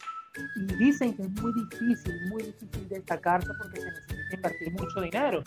y 0.55 0.75
dicen 0.77 1.15
que 1.15 1.23
es 1.23 1.31
muy 1.31 1.53
difícil, 1.55 2.29
muy 2.29 2.43
difícil 2.43 2.89
destacarse 2.89 3.49
porque 3.59 3.81
se 3.81 3.87
necesita 3.87 4.35
invertir 4.35 4.73
mucho 4.73 5.01
dinero, 5.01 5.43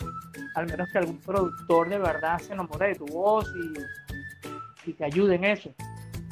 al 0.54 0.66
menos 0.66 0.88
que 0.90 0.98
algún 0.98 1.18
productor 1.18 1.88
de 1.88 1.98
verdad 1.98 2.38
se 2.38 2.52
enamore 2.52 2.88
de 2.88 2.94
tu 2.96 3.06
voz 3.06 3.46
y, 3.56 4.92
te 4.92 5.04
ayude 5.04 5.36
en 5.36 5.44
eso. 5.44 5.70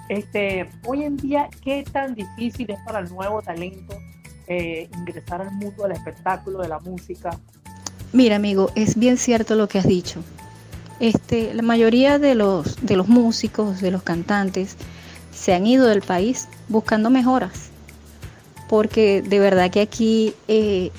Este, 0.09 0.68
hoy 0.85 1.05
en 1.05 1.16
día, 1.16 1.48
¿qué 1.62 1.85
tan 1.85 2.12
difícil 2.16 2.68
es 2.72 2.81
para 2.85 2.98
el 2.98 3.09
nuevo 3.09 3.40
talento 3.40 3.96
eh, 4.48 4.90
ingresar 4.98 5.42
al 5.42 5.53
mundo 5.53 5.85
del 5.85 5.92
espectáculo, 5.92 6.61
de 6.61 6.68
la 6.68 6.81
música? 6.81 7.31
Mira, 8.12 8.35
amigo, 8.35 8.72
es 8.74 8.98
bien 8.98 9.16
cierto 9.16 9.55
lo 9.55 9.68
que 9.68 9.79
has 9.79 9.87
dicho. 9.87 10.24
Este, 11.00 11.54
la 11.54 11.62
mayoría 11.62 12.18
de 12.18 12.34
los, 12.34 12.84
de 12.84 12.96
los 12.96 13.08
músicos, 13.08 13.80
de 13.80 13.90
los 13.90 14.02
cantantes, 14.02 14.76
se 15.32 15.54
han 15.54 15.66
ido 15.66 15.87
del 15.87 16.02
país 16.02 16.48
buscando 16.68 17.11
mejoras, 17.11 17.70
porque 18.68 19.22
de 19.22 19.38
verdad 19.38 19.70
que 19.70 19.80
aquí 19.80 20.34
eh, 20.48 20.90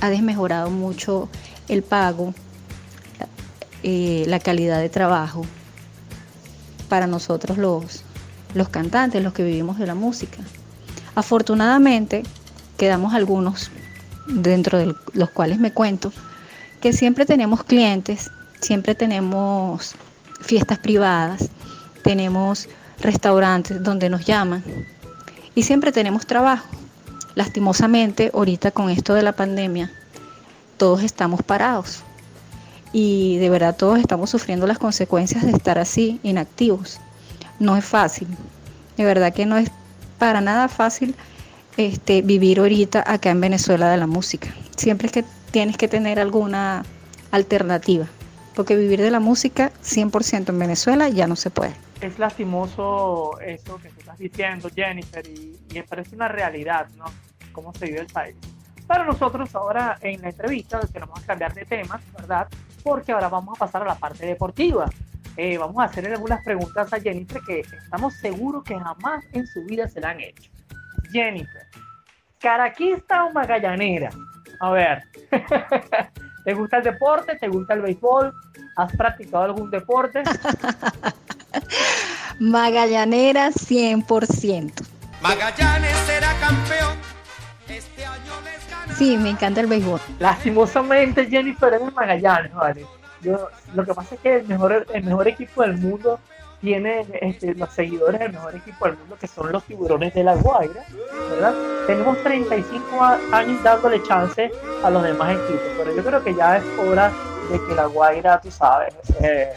ha 0.00 0.10
desmejorado 0.10 0.68
mucho 0.68 1.30
el 1.68 1.82
pago, 1.82 2.34
eh, 3.82 4.24
la 4.28 4.38
calidad 4.38 4.80
de 4.80 4.90
trabajo 4.90 5.46
para 6.90 7.06
nosotros 7.06 7.56
los, 7.56 8.02
los 8.52 8.68
cantantes, 8.68 9.22
los 9.22 9.32
que 9.32 9.44
vivimos 9.44 9.78
de 9.78 9.86
la 9.86 9.94
música. 9.94 10.38
Afortunadamente, 11.14 12.22
quedamos 12.76 13.14
algunos, 13.14 13.70
dentro 14.26 14.76
de 14.78 14.94
los 15.14 15.30
cuales 15.30 15.58
me 15.58 15.72
cuento, 15.72 16.12
que 16.82 16.92
siempre 16.92 17.24
tenemos 17.24 17.64
clientes 17.64 18.30
siempre 18.62 18.94
tenemos 18.94 19.94
fiestas 20.40 20.78
privadas, 20.78 21.50
tenemos 22.02 22.68
restaurantes 23.00 23.82
donde 23.82 24.08
nos 24.08 24.24
llaman 24.24 24.64
y 25.54 25.64
siempre 25.64 25.92
tenemos 25.92 26.26
trabajo. 26.26 26.66
Lastimosamente, 27.34 28.30
ahorita 28.32 28.70
con 28.70 28.90
esto 28.90 29.14
de 29.14 29.22
la 29.22 29.32
pandemia, 29.32 29.90
todos 30.76 31.02
estamos 31.02 31.42
parados 31.42 32.02
y 32.92 33.38
de 33.38 33.50
verdad 33.50 33.76
todos 33.76 33.98
estamos 33.98 34.30
sufriendo 34.30 34.66
las 34.66 34.78
consecuencias 34.78 35.44
de 35.44 35.50
estar 35.50 35.78
así, 35.78 36.20
inactivos. 36.22 37.00
No 37.58 37.76
es 37.76 37.84
fácil, 37.84 38.28
de 38.96 39.04
verdad 39.04 39.32
que 39.32 39.46
no 39.46 39.56
es 39.56 39.70
para 40.18 40.40
nada 40.40 40.68
fácil 40.68 41.14
este, 41.76 42.22
vivir 42.22 42.60
ahorita 42.60 43.02
acá 43.06 43.30
en 43.30 43.40
Venezuela 43.40 43.90
de 43.90 43.96
la 43.96 44.06
música. 44.06 44.54
Siempre 44.76 45.06
es 45.06 45.12
que 45.12 45.24
tienes 45.50 45.76
que 45.76 45.88
tener 45.88 46.20
alguna 46.20 46.84
alternativa 47.30 48.06
porque 48.54 48.76
vivir 48.76 49.00
de 49.00 49.10
la 49.10 49.20
música 49.20 49.72
100% 49.82 50.50
en 50.50 50.58
Venezuela 50.58 51.08
ya 51.08 51.26
no 51.26 51.36
se 51.36 51.50
puede. 51.50 51.74
Es 52.00 52.18
lastimoso 52.18 53.38
eso 53.40 53.78
que 53.78 53.88
tú 53.90 54.00
estás 54.00 54.18
diciendo, 54.18 54.68
Jennifer, 54.74 55.26
y, 55.26 55.58
me 55.72 55.82
parece 55.84 56.14
una 56.14 56.28
realidad, 56.28 56.88
¿no? 56.96 57.04
Cómo 57.52 57.72
se 57.74 57.86
vive 57.86 58.00
el 58.00 58.06
país. 58.06 58.36
Para 58.86 59.04
nosotros 59.04 59.54
ahora 59.54 59.96
en 60.00 60.20
la 60.20 60.30
entrevista 60.30 60.80
tenemos 60.92 61.20
que 61.20 61.26
cambiar 61.26 61.54
de 61.54 61.64
tema, 61.64 62.00
¿verdad? 62.18 62.48
Porque 62.82 63.12
ahora 63.12 63.28
vamos 63.28 63.56
a 63.56 63.58
pasar 63.58 63.82
a 63.82 63.86
la 63.86 63.94
parte 63.94 64.26
deportiva. 64.26 64.90
Eh, 65.36 65.56
vamos 65.56 65.78
a 65.78 65.84
hacer 65.84 66.06
algunas 66.12 66.44
preguntas 66.44 66.92
a 66.92 67.00
Jennifer 67.00 67.40
que 67.46 67.60
estamos 67.60 68.14
seguros 68.14 68.64
que 68.64 68.78
jamás 68.78 69.24
en 69.32 69.46
su 69.46 69.64
vida 69.64 69.88
se 69.88 70.00
la 70.00 70.10
han 70.10 70.20
hecho. 70.20 70.50
Jennifer, 71.10 71.66
¿caraquista 72.38 73.24
o 73.24 73.32
magallanera? 73.32 74.10
A 74.60 74.70
ver, 74.70 75.02
¿Te 76.44 76.54
gusta 76.54 76.78
el 76.78 76.82
deporte? 76.82 77.36
¿Te 77.36 77.48
gusta 77.48 77.74
el 77.74 77.82
béisbol? 77.82 78.34
¿Has 78.76 78.96
practicado 78.96 79.44
algún 79.44 79.70
deporte? 79.70 80.22
Magallanera 82.40 83.50
100%. 83.50 84.72
Magallanes 85.20 85.96
será 85.98 86.34
campeón. 86.40 86.96
Este 87.68 88.04
año 88.04 88.32
les 88.44 88.70
gana. 88.70 88.94
Sí, 88.94 89.16
me 89.16 89.30
encanta 89.30 89.60
el 89.60 89.68
béisbol. 89.68 90.00
Lastimosamente 90.18 91.26
Jennifer 91.26 91.74
es 91.74 91.92
Magallanes, 91.92 92.52
¿vale? 92.52 92.84
Yo, 93.20 93.48
lo 93.74 93.84
que 93.84 93.94
pasa 93.94 94.16
es 94.16 94.20
que 94.20 94.36
el 94.36 94.48
mejor, 94.48 94.84
el 94.92 95.04
mejor 95.04 95.28
equipo 95.28 95.62
del 95.62 95.78
mundo 95.78 96.18
tiene 96.62 97.04
este, 97.20 97.54
los 97.56 97.70
seguidores 97.74 98.20
del 98.20 98.32
mejor 98.32 98.54
equipo 98.54 98.86
del 98.86 98.96
mundo, 98.96 99.16
que 99.20 99.26
son 99.26 99.50
los 99.50 99.64
tiburones 99.64 100.14
de 100.14 100.22
la 100.22 100.36
Guaira, 100.36 100.84
¿verdad? 101.30 101.54
Tenemos 101.88 102.22
35 102.22 103.02
años 103.32 103.62
dándole 103.64 104.00
chance 104.04 104.50
a 104.84 104.88
los 104.88 105.02
demás 105.02 105.32
equipos, 105.32 105.66
pero 105.76 105.94
yo 105.94 106.04
creo 106.04 106.22
que 106.22 106.34
ya 106.34 106.58
es 106.58 106.64
hora 106.78 107.10
de 107.50 107.60
que 107.66 107.74
la 107.74 107.86
Guaira, 107.86 108.40
tú 108.40 108.52
sabes, 108.52 108.94
eh, 109.20 109.52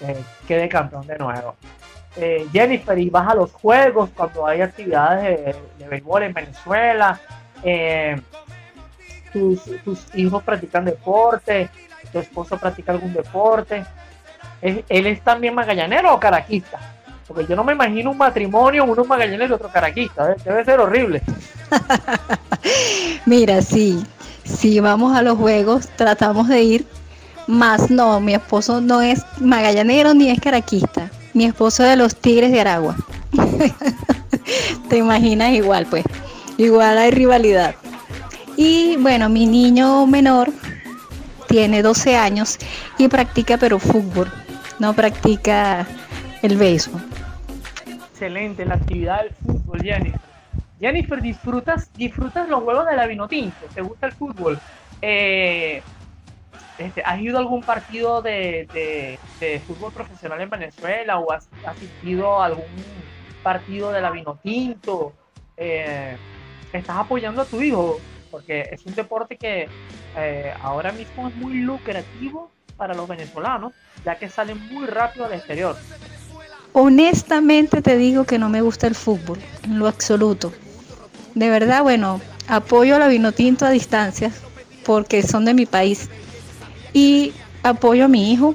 eh, 0.00 0.24
quede 0.48 0.68
campeón 0.68 1.06
de 1.06 1.18
nuevo. 1.18 1.54
Eh, 2.16 2.48
Jennifer, 2.52 2.98
y 2.98 3.08
vas 3.08 3.28
a 3.28 3.36
los 3.36 3.52
juegos 3.52 4.10
cuando 4.16 4.44
hay 4.44 4.60
actividades 4.60 5.22
de, 5.22 5.54
de 5.78 5.88
béisbol 5.88 6.24
en 6.24 6.34
Venezuela, 6.34 7.20
tus, 9.32 9.62
tus 9.84 10.04
hijos 10.16 10.42
practican 10.42 10.84
deporte, 10.84 11.70
tu 12.10 12.18
esposo 12.18 12.58
practica 12.58 12.90
algún 12.90 13.12
deporte, 13.12 13.84
¿Él 14.62 15.06
es 15.06 15.22
también 15.22 15.54
magallanero 15.54 16.14
o 16.14 16.20
caraquista? 16.20 16.78
Porque 17.30 17.46
yo 17.46 17.54
no 17.54 17.62
me 17.62 17.74
imagino 17.74 18.10
un 18.10 18.18
matrimonio, 18.18 18.84
uno 18.84 19.04
magallanero 19.04 19.46
y 19.46 19.52
otro 19.52 19.68
caraquista. 19.68 20.34
Debe 20.44 20.64
ser 20.64 20.80
horrible. 20.80 21.22
Mira, 23.24 23.62
sí, 23.62 24.04
si 24.42 24.80
vamos 24.80 25.16
a 25.16 25.22
los 25.22 25.38
juegos, 25.38 25.88
tratamos 25.94 26.48
de 26.48 26.62
ir, 26.62 26.86
más 27.46 27.88
no, 27.88 28.18
mi 28.18 28.34
esposo 28.34 28.80
no 28.80 29.00
es 29.00 29.22
magallanero 29.38 30.12
ni 30.12 30.28
es 30.28 30.40
caraquista. 30.40 31.08
Mi 31.32 31.44
esposo 31.44 31.84
es 31.84 31.90
de 31.90 31.96
los 31.96 32.16
Tigres 32.16 32.50
de 32.50 32.60
Aragua. 32.60 32.96
Te 34.88 34.96
imaginas 34.96 35.52
igual, 35.52 35.86
pues. 35.86 36.04
Igual 36.58 36.98
hay 36.98 37.12
rivalidad. 37.12 37.76
Y 38.56 38.96
bueno, 38.96 39.28
mi 39.28 39.46
niño 39.46 40.04
menor 40.06 40.52
tiene 41.46 41.80
12 41.82 42.16
años 42.16 42.58
y 42.98 43.06
practica 43.06 43.56
pero 43.56 43.78
fútbol 43.78 44.30
no 44.80 44.94
practica 44.94 45.86
el 46.42 46.56
béisbol. 46.56 47.00
Excelente 47.86 48.64
la 48.64 48.74
actividad 48.74 49.22
del 49.22 49.34
fútbol, 49.34 49.82
Jennifer. 49.82 50.20
Jennifer, 50.80 51.20
¿disfrutas, 51.20 51.92
disfrutas 51.92 52.48
los 52.48 52.62
juegos 52.64 52.86
de 52.86 52.96
la 52.96 53.06
Vinotinto? 53.06 53.66
¿Te 53.74 53.82
gusta 53.82 54.06
el 54.06 54.12
fútbol? 54.12 54.58
Eh, 55.02 55.82
este, 56.78 57.02
¿Has 57.04 57.20
ido 57.20 57.36
a 57.36 57.40
algún 57.40 57.62
partido 57.62 58.22
de, 58.22 59.18
fútbol 59.66 59.92
profesional 59.92 60.40
en 60.40 60.48
Venezuela 60.48 61.18
o 61.18 61.30
has 61.30 61.48
asistido 61.66 62.40
a 62.40 62.46
algún 62.46 62.64
partido 63.42 63.92
de 63.92 64.00
la 64.00 64.10
Vinotinto? 64.10 65.12
Eh, 65.58 66.16
¿Estás 66.72 66.96
apoyando 66.96 67.42
a 67.42 67.44
tu 67.44 67.60
hijo? 67.60 68.00
Porque 68.30 68.70
es 68.72 68.86
un 68.86 68.94
deporte 68.94 69.36
que 69.36 69.68
eh, 70.16 70.54
ahora 70.62 70.92
mismo 70.92 71.28
es 71.28 71.34
muy 71.36 71.54
lucrativo 71.60 72.50
para 72.80 72.94
los 72.94 73.06
venezolanos, 73.06 73.74
ya 74.06 74.18
que 74.18 74.30
salen 74.30 74.58
muy 74.72 74.86
rápido 74.86 75.26
al 75.26 75.34
exterior. 75.34 75.76
Honestamente 76.72 77.82
te 77.82 77.98
digo 77.98 78.24
que 78.24 78.38
no 78.38 78.48
me 78.48 78.62
gusta 78.62 78.86
el 78.86 78.94
fútbol, 78.94 79.38
en 79.64 79.78
lo 79.78 79.86
absoluto. 79.86 80.50
De 81.34 81.50
verdad, 81.50 81.82
bueno, 81.82 82.22
apoyo 82.48 82.96
a 82.96 82.98
la 82.98 83.08
Vinotinto 83.08 83.66
a 83.66 83.70
distancia, 83.70 84.32
porque 84.86 85.22
son 85.22 85.44
de 85.44 85.52
mi 85.52 85.66
país. 85.66 86.08
Y 86.94 87.34
apoyo 87.62 88.06
a 88.06 88.08
mi 88.08 88.32
hijo, 88.32 88.54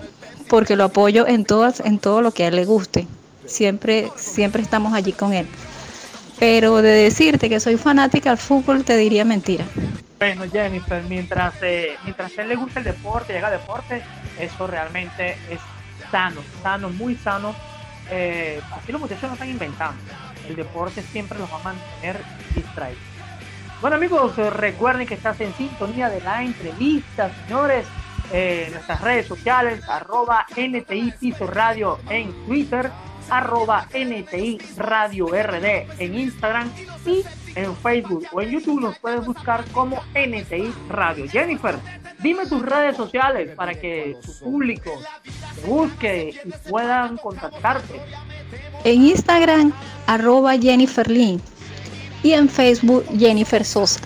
porque 0.49 0.75
lo 0.75 0.85
apoyo 0.85 1.27
en, 1.27 1.45
todas, 1.45 1.79
en 1.79 1.99
todo 1.99 2.23
lo 2.23 2.31
que 2.31 2.45
a 2.45 2.47
él 2.47 2.55
le 2.55 2.65
guste. 2.65 3.07
Siempre, 3.45 4.09
siempre 4.15 4.63
estamos 4.63 4.95
allí 4.95 5.11
con 5.11 5.33
él. 5.33 5.47
Pero 6.39 6.81
de 6.81 6.89
decirte 6.89 7.49
que 7.49 7.59
soy 7.59 7.77
fanática 7.77 8.31
al 8.31 8.37
fútbol, 8.37 8.83
te 8.83 8.97
diría 8.97 9.23
mentira. 9.23 9.65
Bueno, 10.19 10.45
Jennifer, 10.51 11.03
mientras, 11.03 11.55
eh, 11.61 11.97
mientras 12.03 12.37
a 12.37 12.41
él 12.41 12.49
le 12.49 12.55
gusta 12.55 12.79
el 12.79 12.85
deporte, 12.85 13.33
llega 13.33 13.47
al 13.47 13.59
deporte, 13.59 14.01
eso 14.39 14.67
realmente 14.67 15.37
es 15.49 15.59
sano, 16.09 16.41
sano, 16.63 16.89
muy 16.89 17.15
sano. 17.15 17.55
Eh, 18.09 18.61
así 18.71 18.91
los 18.91 19.01
muchachos 19.01 19.23
no 19.23 19.33
están 19.33 19.49
inventando. 19.49 20.01
El 20.47 20.55
deporte 20.55 21.01
siempre 21.01 21.37
los 21.39 21.51
va 21.51 21.59
a 21.59 21.63
mantener 21.63 22.21
distraídos. 22.55 23.01
Bueno 23.81 23.97
amigos, 23.97 24.37
eh, 24.37 24.49
recuerden 24.49 25.05
que 25.05 25.15
estás 25.15 25.39
en 25.41 25.53
sintonía 25.55 26.09
de 26.09 26.21
la 26.21 26.43
entrevista, 26.43 27.31
señores. 27.45 27.85
en 28.31 28.71
nuestras 28.71 29.01
redes 29.01 29.27
sociales, 29.27 29.87
arroba 29.87 30.47
NTI 30.57 31.13
Piso 31.19 31.45
Radio 31.45 31.99
en 32.09 32.33
Twitter, 32.47 32.89
arroba 33.29 33.87
NTI 33.93 34.59
Radio 34.77 35.27
RD 35.27 35.87
en 35.99 36.15
Instagram 36.15 36.71
y 37.05 37.23
en 37.55 37.75
Facebook 37.77 38.25
o 38.31 38.41
en 38.41 38.49
YouTube 38.49 38.81
nos 38.81 38.97
puedes 38.99 39.25
buscar 39.25 39.63
como 39.71 40.01
NTI 40.13 40.73
Radio. 40.89 41.27
Jennifer, 41.29 41.75
dime 42.19 42.45
tus 42.45 42.61
redes 42.61 42.97
sociales 42.97 43.51
para 43.55 43.73
que 43.73 44.17
tu 44.25 44.39
público 44.39 44.91
te 45.55 45.67
busque 45.67 46.41
y 46.43 46.69
puedan 46.69 47.17
contactarte. 47.17 48.01
En 48.83 49.03
Instagram, 49.03 49.71
arroba 50.07 50.57
Jennifer 50.57 51.09
Lynn 51.09 51.41
y 52.23 52.33
en 52.33 52.49
Facebook, 52.49 53.05
Jennifer 53.17 53.63
Sosa. 53.63 54.01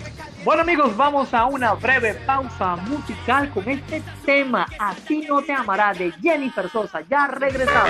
Bueno 0.45 0.61
amigos, 0.61 0.95
vamos 0.95 1.33
a 1.33 1.45
una 1.45 1.73
breve 1.73 2.13
pausa 2.25 2.77
musical 2.77 3.49
con 3.51 3.67
este 3.69 4.01
tema, 4.25 4.65
Así 4.79 5.25
no 5.27 5.41
te 5.41 5.51
amará, 5.51 5.93
de 5.93 6.11
Jennifer 6.21 6.69
Sosa. 6.69 7.01
Ya 7.09 7.27
regresamos. 7.27 7.89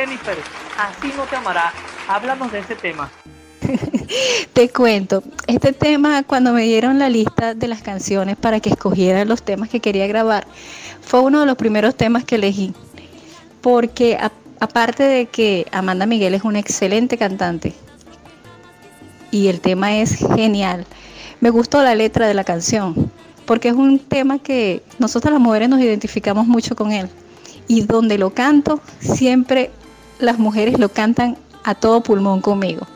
Jennifer, 0.00 0.38
así 0.78 1.12
no 1.14 1.24
te 1.24 1.36
amará. 1.36 1.74
Háblanos 2.08 2.50
de 2.50 2.60
ese 2.60 2.74
tema. 2.74 3.10
te 4.54 4.70
cuento, 4.70 5.22
este 5.46 5.74
tema 5.74 6.22
cuando 6.22 6.54
me 6.54 6.62
dieron 6.62 6.98
la 6.98 7.10
lista 7.10 7.54
de 7.54 7.68
las 7.68 7.82
canciones 7.82 8.36
para 8.36 8.60
que 8.60 8.70
escogiera 8.70 9.26
los 9.26 9.42
temas 9.42 9.68
que 9.68 9.80
quería 9.80 10.06
grabar, 10.06 10.46
fue 11.02 11.20
uno 11.20 11.40
de 11.40 11.46
los 11.46 11.56
primeros 11.56 11.94
temas 11.96 12.24
que 12.24 12.36
elegí. 12.36 12.72
Porque 13.60 14.18
aparte 14.58 15.02
de 15.02 15.26
que 15.26 15.66
Amanda 15.70 16.06
Miguel 16.06 16.32
es 16.32 16.44
una 16.44 16.60
excelente 16.60 17.18
cantante 17.18 17.74
y 19.30 19.48
el 19.48 19.60
tema 19.60 19.98
es 19.98 20.16
genial, 20.34 20.86
me 21.40 21.50
gustó 21.50 21.82
la 21.82 21.94
letra 21.94 22.26
de 22.26 22.32
la 22.32 22.44
canción 22.44 23.12
porque 23.44 23.68
es 23.68 23.74
un 23.74 23.98
tema 23.98 24.38
que 24.38 24.82
nosotras 24.98 25.34
las 25.34 25.42
mujeres 25.42 25.68
nos 25.68 25.80
identificamos 25.80 26.46
mucho 26.46 26.74
con 26.74 26.92
él. 26.92 27.10
Y 27.66 27.82
donde 27.82 28.16
lo 28.16 28.30
canto, 28.30 28.80
siempre 29.00 29.70
las 30.20 30.38
mujeres 30.38 30.78
lo 30.78 30.88
cantan 30.88 31.36
a 31.64 31.74
todo 31.74 32.02
pulmón 32.02 32.40
conmigo. 32.40 32.86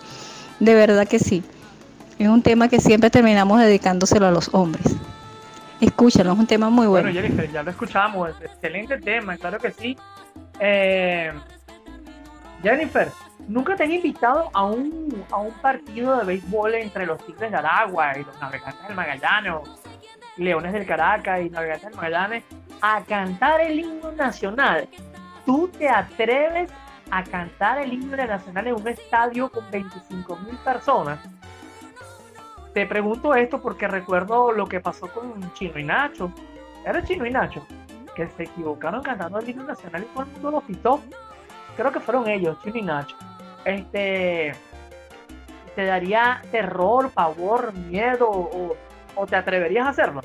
De 0.61 0.75
verdad 0.75 1.07
que 1.07 1.19
sí. 1.19 1.43
Es 2.19 2.29
un 2.29 2.43
tema 2.43 2.69
que 2.69 2.81
siempre 2.81 3.11
terminamos 3.11 3.61
dedicándoselo 3.61 4.27
a 4.27 4.31
los 4.31 4.53
hombres. 4.55 4.87
Escúchalo, 5.81 6.33
es 6.33 6.39
un 6.39 6.47
tema 6.47 6.71
muy 6.71 6.87
bueno. 6.87 7.09
Bueno, 7.09 7.21
Jennifer, 7.21 7.51
ya 7.51 7.63
lo 7.63 7.71
escuchamos, 7.71 8.31
excelente 8.41 8.99
tema, 8.99 9.37
claro 9.37 9.59
que 9.59 9.73
sí. 9.73 9.97
Eh, 10.61 11.33
Jennifer, 12.63 13.11
¿nunca 13.49 13.75
te 13.75 13.83
han 13.83 13.93
invitado 13.93 14.49
a 14.55 14.65
un, 14.65 15.25
a 15.31 15.37
un 15.37 15.53
partido 15.55 16.17
de 16.17 16.25
béisbol 16.25 16.75
entre 16.75 17.05
los 17.05 17.25
Tigres 17.27 17.51
de 17.51 17.57
Aragua 17.57 18.17
y 18.17 18.25
los 18.25 18.41
Navegantes 18.41 18.87
del 18.87 18.97
Magallanes 18.97 19.53
Leones 20.37 20.73
del 20.73 20.87
Caracas 20.87 21.41
y 21.45 21.51
Navegantes 21.51 21.89
del 21.89 21.97
Magallanes 21.97 22.45
a 22.81 23.03
cantar 23.03 23.61
el 23.61 23.81
himno 23.81 24.13
nacional. 24.13 24.89
¿Tú 25.45 25.69
te 25.77 25.89
atreves 25.89 26.71
a 27.17 27.25
cantar 27.25 27.79
el 27.79 27.93
himno 27.93 28.17
nacional 28.17 28.67
en 28.67 28.75
un 28.75 28.89
estadio 28.89 29.51
con 29.51 29.71
25 29.71 30.37
mil 30.37 30.57
personas? 30.59 31.19
Te 32.73 32.87
pregunto 32.87 33.35
esto 33.35 33.61
porque 33.61 33.87
recuerdo 33.87 34.53
lo 34.53 34.67
que 34.67 34.81
pasó 34.81 35.09
con 35.09 35.53
Chino 35.55 35.79
y 35.79 35.85
Nacho. 35.85 36.33
Era 36.85 37.05
Chino 37.05 37.25
y 37.25 37.31
Nacho, 37.31 37.65
que 38.17 38.29
se 38.37 38.45
equivocaron 38.45 39.03
cantando 39.03 39.39
el 39.39 39.49
himno 39.49 39.65
nacional 39.65 40.03
y 40.03 40.07
todo 40.15 40.25
el 40.25 40.31
mundo 40.33 40.51
lo 40.51 40.61
pitó. 40.61 41.01
Creo 41.77 41.93
que 41.93 42.01
fueron 42.01 42.29
ellos, 42.29 42.59
Chino 42.63 42.79
y 42.79 42.83
Nacho. 42.83 43.17
Este, 43.65 44.55
¿Te 45.75 45.85
daría 45.85 46.43
terror, 46.51 47.11
pavor, 47.11 47.73
miedo 47.75 48.29
o 48.29 48.77
¿O 49.17 49.27
te 49.27 49.37
atreverías 49.37 49.87
a 49.87 49.91
hacerlo? 49.91 50.21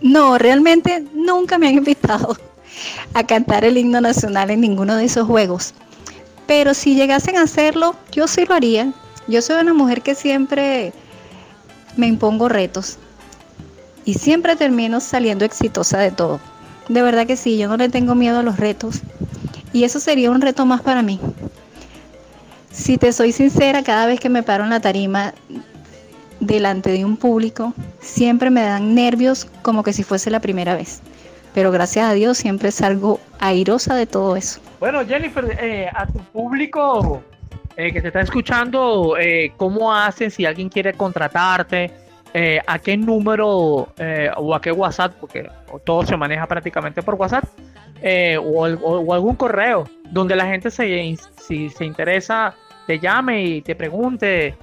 No, 0.00 0.38
realmente 0.38 1.04
nunca 1.14 1.58
me 1.58 1.68
han 1.68 1.74
invitado 1.74 2.36
a 3.14 3.24
cantar 3.24 3.64
el 3.64 3.78
himno 3.78 4.00
nacional 4.00 4.50
en 4.50 4.60
ninguno 4.60 4.96
de 4.96 5.04
esos 5.04 5.26
juegos. 5.26 5.74
Pero 6.46 6.74
si 6.74 6.94
llegasen 6.94 7.36
a 7.36 7.42
hacerlo, 7.42 7.96
yo 8.12 8.28
sí 8.28 8.44
lo 8.46 8.54
haría. 8.54 8.92
Yo 9.26 9.42
soy 9.42 9.60
una 9.60 9.74
mujer 9.74 10.02
que 10.02 10.14
siempre 10.14 10.92
me 11.96 12.06
impongo 12.06 12.48
retos 12.48 12.98
y 14.04 14.14
siempre 14.14 14.54
termino 14.54 15.00
saliendo 15.00 15.44
exitosa 15.44 15.98
de 15.98 16.12
todo. 16.12 16.40
De 16.88 17.02
verdad 17.02 17.26
que 17.26 17.36
sí, 17.36 17.58
yo 17.58 17.68
no 17.68 17.76
le 17.76 17.88
tengo 17.88 18.14
miedo 18.14 18.38
a 18.38 18.42
los 18.42 18.58
retos 18.58 19.00
y 19.72 19.84
eso 19.84 19.98
sería 19.98 20.30
un 20.30 20.40
reto 20.40 20.64
más 20.64 20.80
para 20.80 21.02
mí. 21.02 21.18
Si 22.70 22.98
te 22.98 23.12
soy 23.12 23.32
sincera, 23.32 23.82
cada 23.82 24.06
vez 24.06 24.20
que 24.20 24.28
me 24.28 24.44
paro 24.44 24.62
en 24.62 24.70
la 24.70 24.80
tarima 24.80 25.34
delante 26.38 26.90
de 26.90 27.04
un 27.04 27.16
público 27.16 27.72
siempre 28.00 28.50
me 28.50 28.62
dan 28.62 28.94
nervios 28.94 29.46
como 29.62 29.82
que 29.82 29.92
si 29.92 30.04
fuese 30.04 30.30
la 30.30 30.40
primera 30.40 30.76
vez. 30.76 31.00
Pero 31.56 31.72
gracias 31.72 32.10
a 32.10 32.12
Dios 32.12 32.36
siempre 32.36 32.70
salgo 32.70 33.18
airosa 33.40 33.94
de 33.94 34.04
todo 34.04 34.36
eso. 34.36 34.60
Bueno, 34.78 35.06
Jennifer, 35.06 35.56
eh, 35.58 35.88
a 35.90 36.06
tu 36.06 36.18
público 36.18 37.22
eh, 37.78 37.94
que 37.94 38.02
te 38.02 38.08
está 38.08 38.20
escuchando, 38.20 39.16
eh, 39.18 39.54
¿cómo 39.56 39.90
hacen 39.90 40.30
si 40.30 40.44
alguien 40.44 40.68
quiere 40.68 40.92
contratarte? 40.92 41.90
¿A 42.66 42.78
qué 42.78 42.98
número 42.98 43.48
o 43.48 44.54
a 44.54 44.60
qué 44.60 44.70
WhatsApp? 44.70 45.14
Porque 45.18 45.48
todo 45.84 46.04
se 46.04 46.14
maneja 46.18 46.46
prácticamente 46.46 47.02
por 47.02 47.14
WhatsApp. 47.14 47.44
O, 48.38 49.14
algún 49.14 49.36
correo 49.36 49.88
donde 50.10 50.36
la 50.36 50.44
gente 50.44 50.70
se, 50.70 51.16
si 51.38 51.70
se 51.70 51.84
interesa 51.86 52.54
te 52.86 52.98
llame 52.98 53.42
y 53.42 53.62
te 53.62 53.74
pregunte 53.74 54.54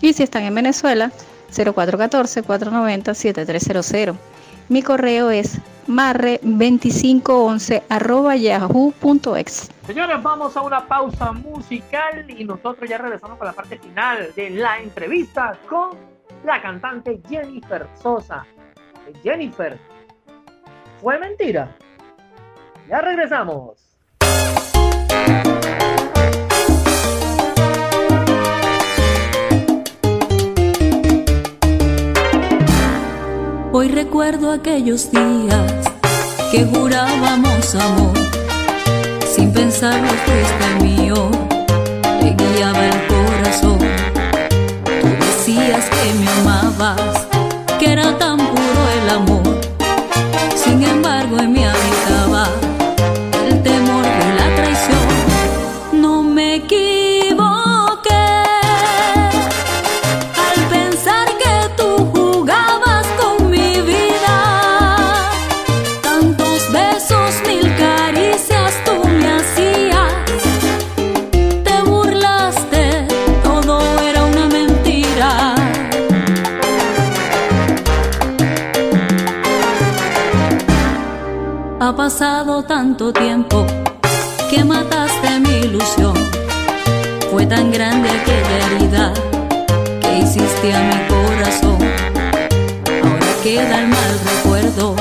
Y 0.00 0.12
si 0.12 0.22
están 0.22 0.44
en 0.44 0.54
Venezuela, 0.54 1.10
0414-490-7300. 1.52 4.14
Mi 4.68 4.82
correo 4.82 5.30
es 5.30 5.58
marre2511 5.88 7.82
arroba. 7.88 8.34
Señores, 9.86 10.22
vamos 10.22 10.56
a 10.56 10.62
una 10.62 10.86
pausa 10.86 11.32
musical 11.32 12.30
y 12.30 12.44
nosotros 12.44 12.88
ya 12.88 12.98
regresamos 12.98 13.36
con 13.38 13.48
la 13.48 13.52
parte 13.52 13.76
final 13.78 14.28
de 14.36 14.50
la 14.50 14.78
entrevista 14.78 15.58
con 15.68 15.98
la 16.44 16.62
cantante 16.62 17.20
Jennifer 17.28 17.88
Sosa. 18.00 18.46
Jennifer, 19.22 19.78
fue 21.00 21.18
mentira. 21.18 21.76
Ya 22.88 23.00
regresamos. 23.00 23.90
Hoy 33.72 33.88
recuerdo 33.88 34.50
aquellos 34.50 35.10
días 35.12 35.72
que 36.50 36.64
jurábamos 36.64 37.74
amor, 37.76 38.16
sin 39.24 39.52
pensarlo 39.52 40.08
fuiste 40.08 40.64
el 40.66 40.82
mío, 40.82 41.30
te 42.20 42.34
guiaba 42.34 42.84
el 42.84 43.06
corazón. 43.06 43.78
Tú 45.00 45.08
decías 45.24 45.88
que 45.88 46.14
me 46.18 46.28
amabas 46.40 47.29
que 47.80 47.92
era 47.92 48.18
tan 48.18 48.36
puro 48.36 48.82
el 49.02 49.10
amor. 49.10 49.60
Sin 50.54 50.82
embargo, 50.82 51.19
queda 93.60 93.80
el 93.80 93.88
mal 93.88 94.20
recuerdo 94.24 94.94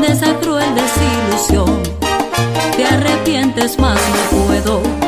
de 0.00 0.06
esa 0.06 0.32
cruel 0.40 0.68
desilusión. 0.74 1.82
Te 2.76 2.84
arrepientes 2.84 3.78
más, 3.78 3.98
no 3.98 4.46
puedo. 4.46 5.01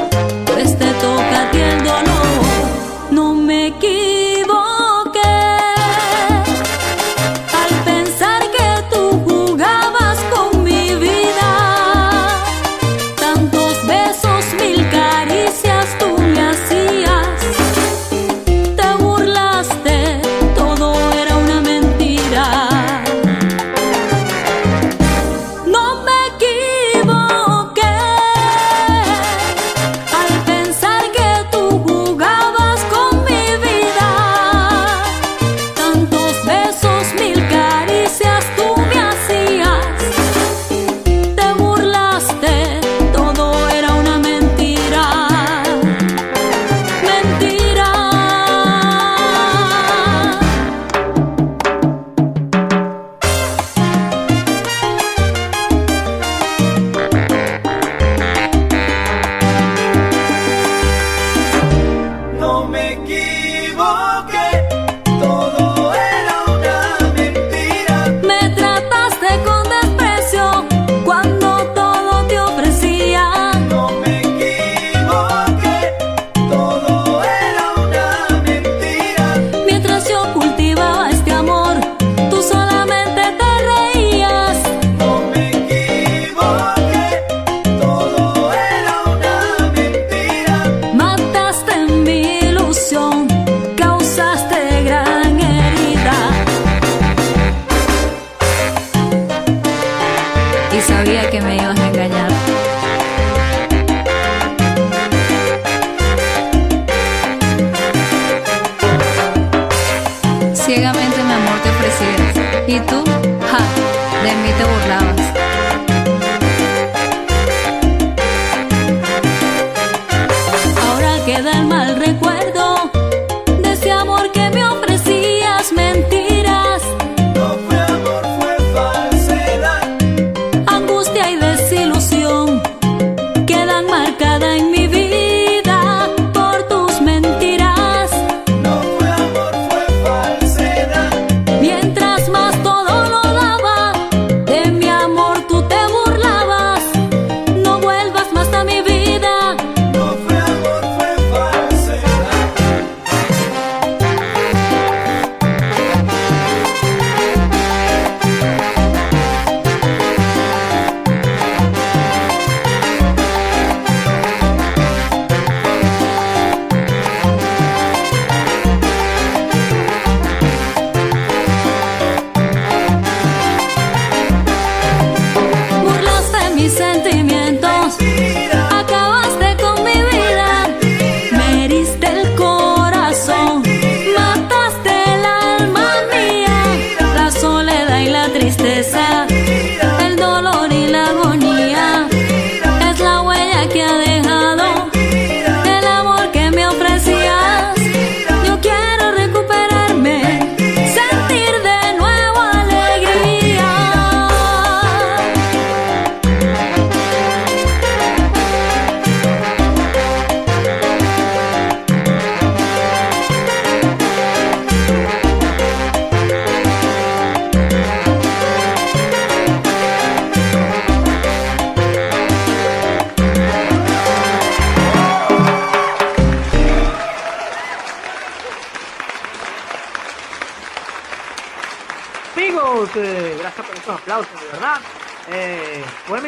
Listen. 188.85 189.14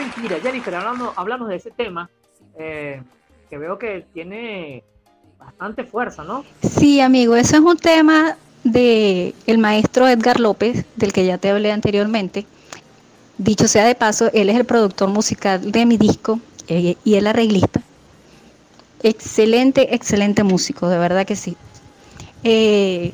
Mentira, 0.06 0.40
Jennifer, 0.40 0.74
hablando, 0.74 1.12
hablamos 1.16 1.48
de 1.48 1.56
ese 1.56 1.70
tema, 1.70 2.08
eh, 2.58 3.02
que 3.50 3.58
veo 3.58 3.78
que 3.78 4.06
tiene 4.12 4.84
bastante 5.38 5.84
fuerza, 5.84 6.24
¿no? 6.24 6.44
Sí, 6.62 7.00
amigo, 7.00 7.36
eso 7.36 7.56
es 7.56 7.62
un 7.62 7.76
tema 7.76 8.36
de 8.64 9.34
el 9.46 9.58
maestro 9.58 10.08
Edgar 10.08 10.40
López, 10.40 10.84
del 10.96 11.12
que 11.12 11.24
ya 11.24 11.38
te 11.38 11.50
hablé 11.50 11.72
anteriormente. 11.72 12.46
Dicho 13.38 13.68
sea 13.68 13.84
de 13.84 13.94
paso, 13.94 14.30
él 14.32 14.48
es 14.48 14.56
el 14.56 14.64
productor 14.64 15.08
musical 15.08 15.70
de 15.70 15.86
mi 15.86 15.98
disco 15.98 16.40
eh, 16.68 16.96
y 17.04 17.14
el 17.14 17.26
arreglista. 17.26 17.82
Excelente, 19.02 19.94
excelente 19.94 20.42
músico, 20.42 20.88
de 20.88 20.98
verdad 20.98 21.26
que 21.26 21.36
sí. 21.36 21.56
Eh, 22.42 23.12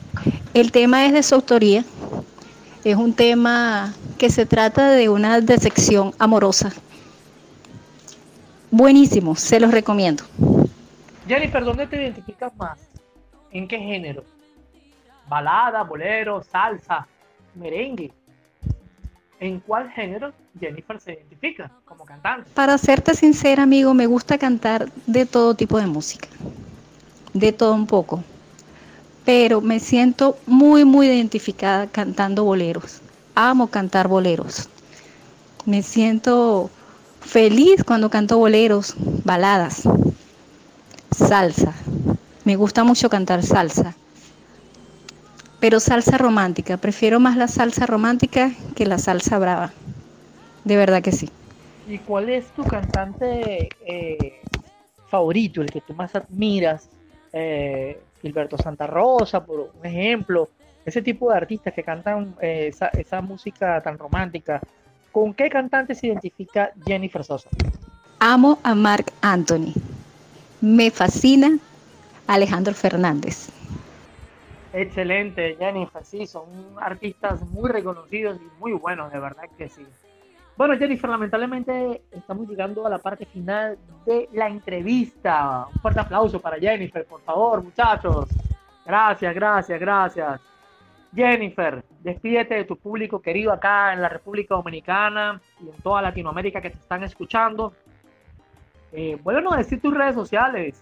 el 0.54 0.72
tema 0.72 1.06
es 1.06 1.12
de 1.12 1.22
su 1.22 1.34
autoría. 1.34 1.84
Es 2.84 2.96
un 2.96 3.14
tema 3.14 3.94
que 4.18 4.28
se 4.28 4.44
trata 4.44 4.90
de 4.90 5.08
una 5.08 5.40
decepción 5.40 6.12
amorosa. 6.18 6.72
Buenísimo, 8.72 9.36
se 9.36 9.60
los 9.60 9.70
recomiendo. 9.70 10.24
Jennifer, 11.28 11.64
¿dónde 11.64 11.86
te 11.86 11.96
identificas 11.96 12.54
más? 12.56 12.80
¿En 13.52 13.68
qué 13.68 13.78
género? 13.78 14.24
¿Balada, 15.28 15.84
bolero, 15.84 16.42
salsa, 16.42 17.06
merengue? 17.54 18.10
¿En 19.38 19.60
cuál 19.60 19.88
género 19.90 20.32
Jennifer 20.58 20.98
se 21.00 21.12
identifica 21.12 21.70
como 21.84 22.04
cantante? 22.04 22.50
Para 22.54 22.78
serte 22.78 23.14
sincera, 23.14 23.62
amigo, 23.62 23.94
me 23.94 24.06
gusta 24.06 24.38
cantar 24.38 24.90
de 25.06 25.24
todo 25.24 25.54
tipo 25.54 25.78
de 25.78 25.86
música, 25.86 26.28
de 27.32 27.52
todo 27.52 27.74
un 27.74 27.86
poco, 27.86 28.24
pero 29.24 29.60
me 29.60 29.80
siento 29.80 30.36
muy, 30.46 30.84
muy 30.84 31.06
identificada 31.06 31.86
cantando 31.86 32.44
boleros. 32.44 33.00
Amo 33.34 33.68
cantar 33.68 34.08
boleros. 34.08 34.68
Me 35.64 35.82
siento 35.82 36.70
feliz 37.20 37.84
cuando 37.84 38.10
canto 38.10 38.36
boleros, 38.38 38.94
baladas, 39.24 39.82
salsa. 41.16 41.72
Me 42.44 42.56
gusta 42.56 42.82
mucho 42.84 43.08
cantar 43.08 43.42
salsa. 43.42 43.94
Pero 45.60 45.78
salsa 45.78 46.18
romántica. 46.18 46.76
Prefiero 46.76 47.20
más 47.20 47.36
la 47.36 47.46
salsa 47.46 47.86
romántica 47.86 48.50
que 48.74 48.86
la 48.86 48.98
salsa 48.98 49.38
brava. 49.38 49.72
De 50.64 50.76
verdad 50.76 51.02
que 51.02 51.12
sí. 51.12 51.30
¿Y 51.88 51.98
cuál 51.98 52.28
es 52.28 52.46
tu 52.54 52.64
cantante 52.64 53.68
eh, 53.86 54.40
favorito, 55.08 55.62
el 55.62 55.70
que 55.70 55.80
tú 55.80 55.94
más 55.94 56.14
admiras? 56.16 56.88
Eh, 57.32 58.00
Gilberto 58.22 58.56
Santa 58.56 58.86
Rosa, 58.86 59.44
por 59.44 59.72
un 59.78 59.84
ejemplo. 59.86 60.48
Ese 60.84 61.02
tipo 61.02 61.30
de 61.30 61.36
artistas 61.36 61.74
que 61.74 61.82
cantan 61.82 62.34
eh, 62.40 62.68
esa, 62.68 62.88
esa 62.88 63.20
música 63.20 63.80
tan 63.82 63.98
romántica. 63.98 64.60
¿Con 65.10 65.34
qué 65.34 65.50
cantante 65.50 65.94
se 65.94 66.06
identifica 66.06 66.72
Jennifer 66.86 67.22
Sosa? 67.22 67.50
Amo 68.18 68.58
a 68.62 68.74
Mark 68.74 69.12
Anthony. 69.20 69.74
Me 70.60 70.90
fascina 70.90 71.58
Alejandro 72.26 72.72
Fernández. 72.72 73.50
Excelente, 74.72 75.56
Jennifer, 75.58 76.02
sí, 76.04 76.26
son 76.26 76.46
artistas 76.80 77.42
muy 77.42 77.68
reconocidos 77.68 78.38
y 78.40 78.60
muy 78.60 78.72
buenos, 78.72 79.12
de 79.12 79.18
verdad 79.18 79.44
que 79.58 79.68
sí. 79.68 79.84
Bueno, 80.62 80.78
Jennifer, 80.78 81.10
lamentablemente 81.10 82.02
estamos 82.12 82.48
llegando 82.48 82.86
a 82.86 82.88
la 82.88 82.98
parte 82.98 83.26
final 83.26 83.76
de 84.06 84.28
la 84.32 84.46
entrevista. 84.46 85.66
Un 85.66 85.80
fuerte 85.80 85.98
aplauso 85.98 86.40
para 86.40 86.56
Jennifer, 86.56 87.04
por 87.04 87.20
favor, 87.22 87.64
muchachos. 87.64 88.28
Gracias, 88.86 89.34
gracias, 89.34 89.80
gracias. 89.80 90.40
Jennifer, 91.12 91.82
despídete 91.98 92.54
de 92.54 92.64
tu 92.64 92.76
público 92.76 93.20
querido 93.20 93.52
acá 93.52 93.92
en 93.92 94.02
la 94.02 94.08
República 94.08 94.54
Dominicana 94.54 95.40
y 95.60 95.68
en 95.68 95.82
toda 95.82 96.00
Latinoamérica 96.00 96.60
que 96.60 96.70
te 96.70 96.78
están 96.78 97.02
escuchando. 97.02 97.72
Eh, 98.92 99.18
bueno, 99.20 99.50
decir 99.56 99.80
tus 99.80 99.92
redes 99.92 100.14
sociales 100.14 100.80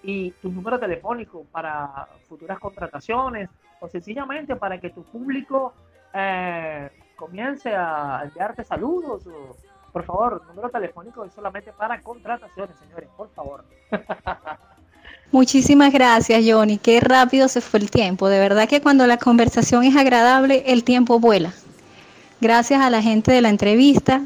y 0.00 0.30
tu 0.30 0.48
número 0.48 0.78
telefónico 0.78 1.44
para 1.50 2.06
futuras 2.28 2.60
contrataciones 2.60 3.50
o 3.80 3.88
sencillamente 3.88 4.54
para 4.54 4.78
que 4.78 4.90
tu 4.90 5.02
público 5.02 5.74
eh, 6.14 6.88
comience 7.18 7.74
a 7.74 8.22
enviarte 8.24 8.64
saludos. 8.64 9.26
O, 9.26 9.56
por 9.92 10.04
favor, 10.04 10.42
número 10.48 10.70
telefónico 10.70 11.24
es 11.24 11.32
solamente 11.34 11.72
para 11.72 12.00
contrataciones, 12.00 12.76
señores, 12.78 13.08
por 13.16 13.28
favor. 13.30 13.64
Muchísimas 15.32 15.92
gracias, 15.92 16.42
Johnny. 16.46 16.78
Qué 16.78 17.00
rápido 17.00 17.48
se 17.48 17.60
fue 17.60 17.80
el 17.80 17.90
tiempo. 17.90 18.28
De 18.28 18.38
verdad 18.38 18.68
que 18.68 18.80
cuando 18.80 19.06
la 19.06 19.18
conversación 19.18 19.84
es 19.84 19.94
agradable, 19.96 20.64
el 20.66 20.84
tiempo 20.84 21.18
vuela. 21.18 21.52
Gracias 22.40 22.80
a 22.80 22.88
la 22.88 23.02
gente 23.02 23.32
de 23.32 23.42
la 23.42 23.50
entrevista. 23.50 24.22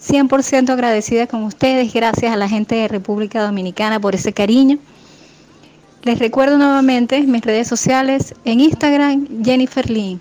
100% 0.00 0.70
agradecida 0.70 1.26
con 1.26 1.42
ustedes. 1.42 1.92
Gracias 1.92 2.32
a 2.32 2.36
la 2.36 2.48
gente 2.48 2.76
de 2.76 2.86
República 2.86 3.42
Dominicana 3.42 3.98
por 3.98 4.14
ese 4.14 4.32
cariño. 4.32 4.78
Les 6.04 6.18
recuerdo 6.20 6.58
nuevamente 6.58 7.20
mis 7.22 7.42
redes 7.42 7.66
sociales 7.66 8.34
en 8.44 8.60
Instagram, 8.60 9.42
Jennifer 9.42 9.90
Lee. 9.90 10.20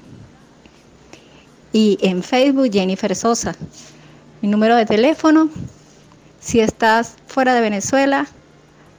Y 1.76 1.98
en 2.02 2.24
Facebook, 2.24 2.72
Jennifer 2.72 3.14
Sosa. 3.18 3.54
Mi 4.42 4.48
número 4.48 4.78
de 4.78 4.86
teléfono, 4.86 5.50
si 6.40 6.62
estás 6.62 7.18
fuera 7.28 7.54
de 7.54 7.60
Venezuela, 7.60 8.28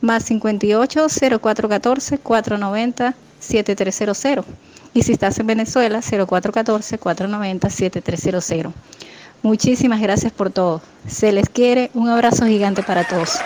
más 0.02 0.24
58 0.24 1.06
0414 1.40 2.18
490 2.18 3.14
7300. 3.40 4.44
Y 4.92 5.02
si 5.04 5.12
estás 5.12 5.38
en 5.38 5.46
Venezuela, 5.46 6.02
0414 6.02 6.98
490 6.98 7.70
7300. 7.70 8.74
Muchísimas 9.40 10.02
gracias 10.02 10.34
por 10.34 10.50
todo. 10.50 10.82
Se 11.08 11.32
les 11.32 11.48
quiere. 11.48 11.90
Un 11.94 12.10
abrazo 12.10 12.44
gigante 12.44 12.82
para 12.82 13.04
todos. 13.04 13.38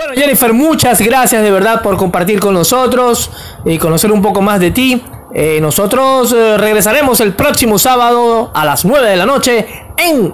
Bueno, 0.00 0.14
Jennifer, 0.14 0.54
muchas 0.54 0.98
gracias 1.02 1.42
de 1.42 1.50
verdad 1.50 1.82
por 1.82 1.94
compartir 1.98 2.40
con 2.40 2.54
nosotros 2.54 3.30
y 3.66 3.76
conocer 3.76 4.10
un 4.10 4.22
poco 4.22 4.40
más 4.40 4.58
de 4.58 4.70
ti. 4.70 5.04
Eh, 5.34 5.58
nosotros 5.60 6.32
eh, 6.32 6.56
regresaremos 6.56 7.20
el 7.20 7.34
próximo 7.34 7.78
sábado 7.78 8.50
a 8.54 8.64
las 8.64 8.86
9 8.86 9.10
de 9.10 9.16
la 9.16 9.26
noche 9.26 9.66
en 9.98 10.32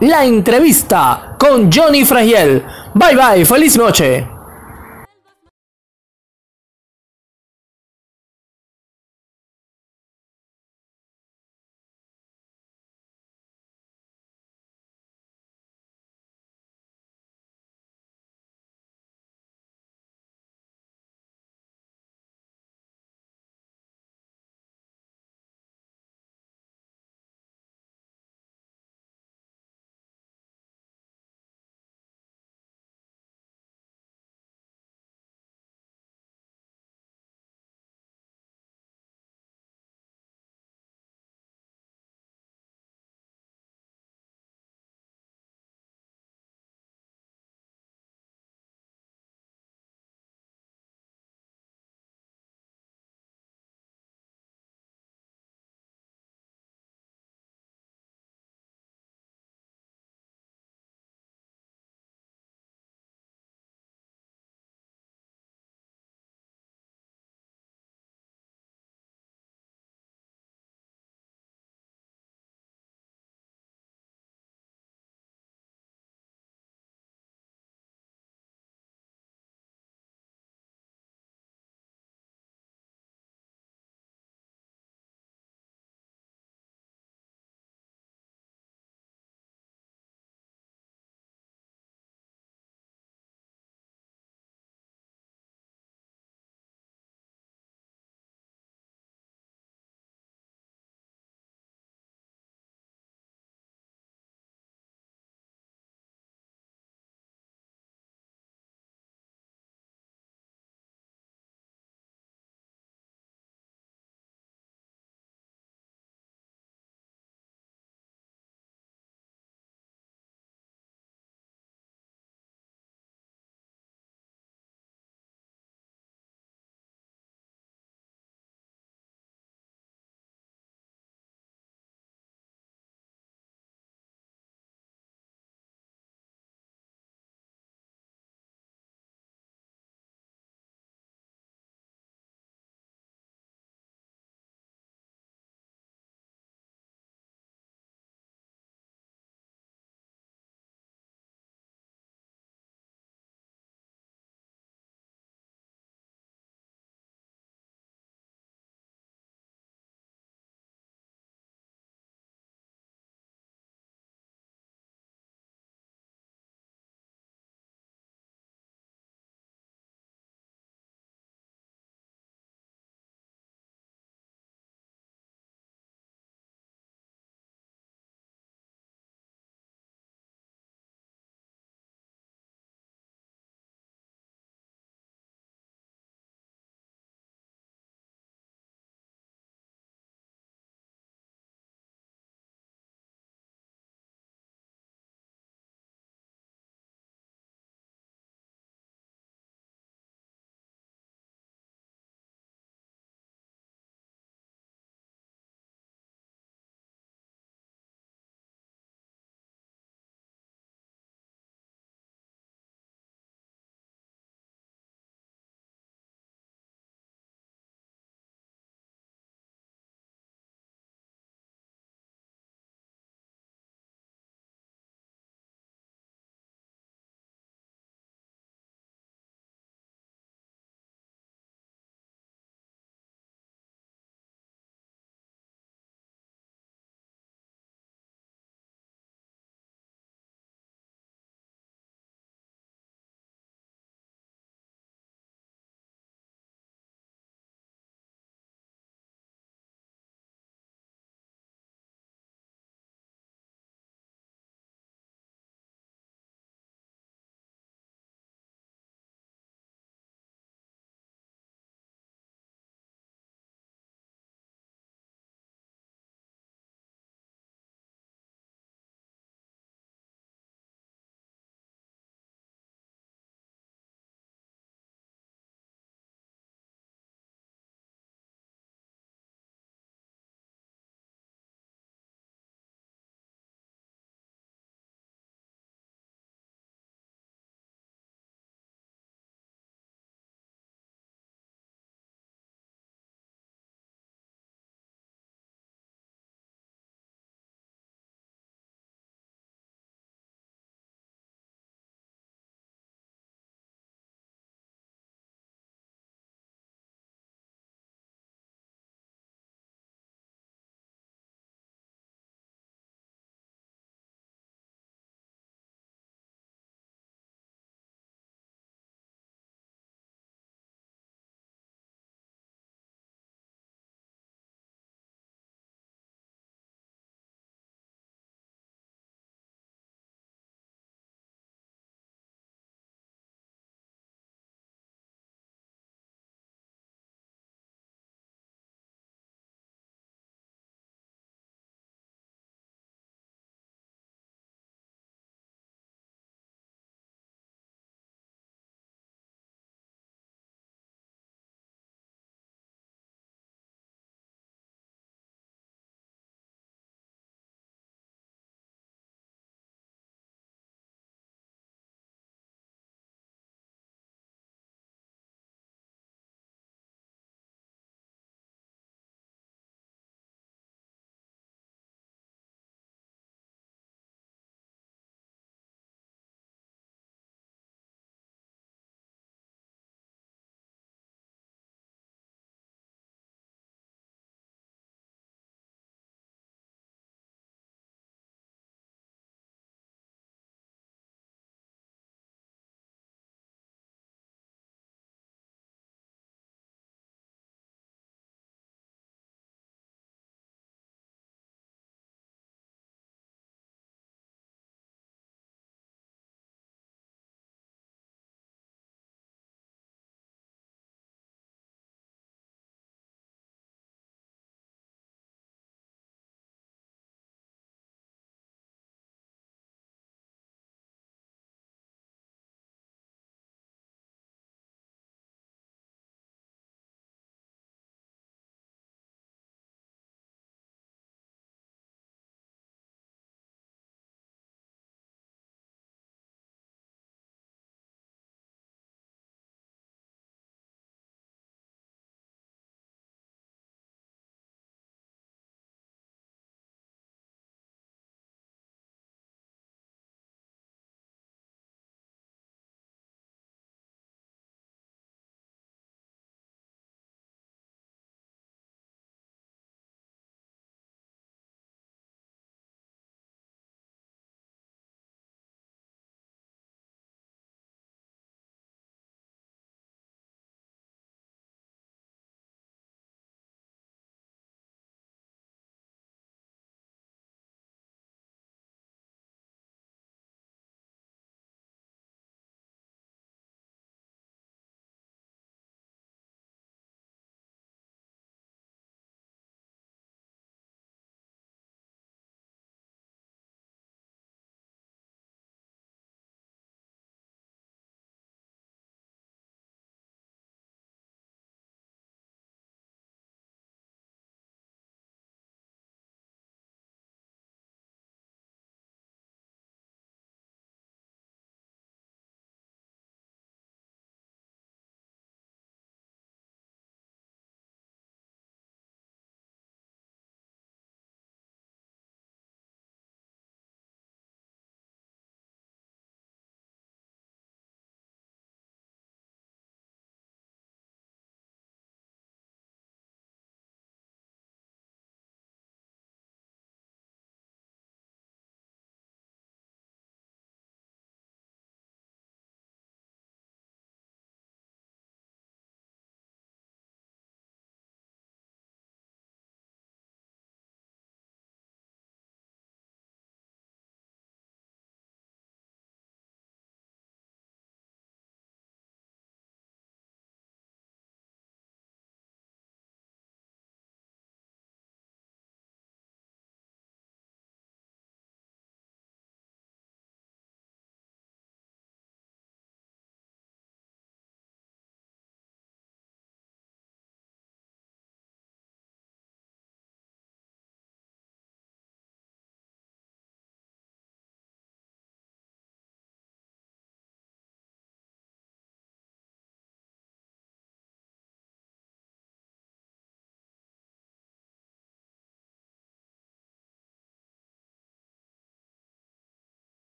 la 0.00 0.26
entrevista 0.26 1.36
con 1.38 1.72
Johnny 1.72 2.04
Fragiel. 2.04 2.62
Bye 2.92 3.16
bye, 3.16 3.46
feliz 3.46 3.78
noche. 3.78 4.37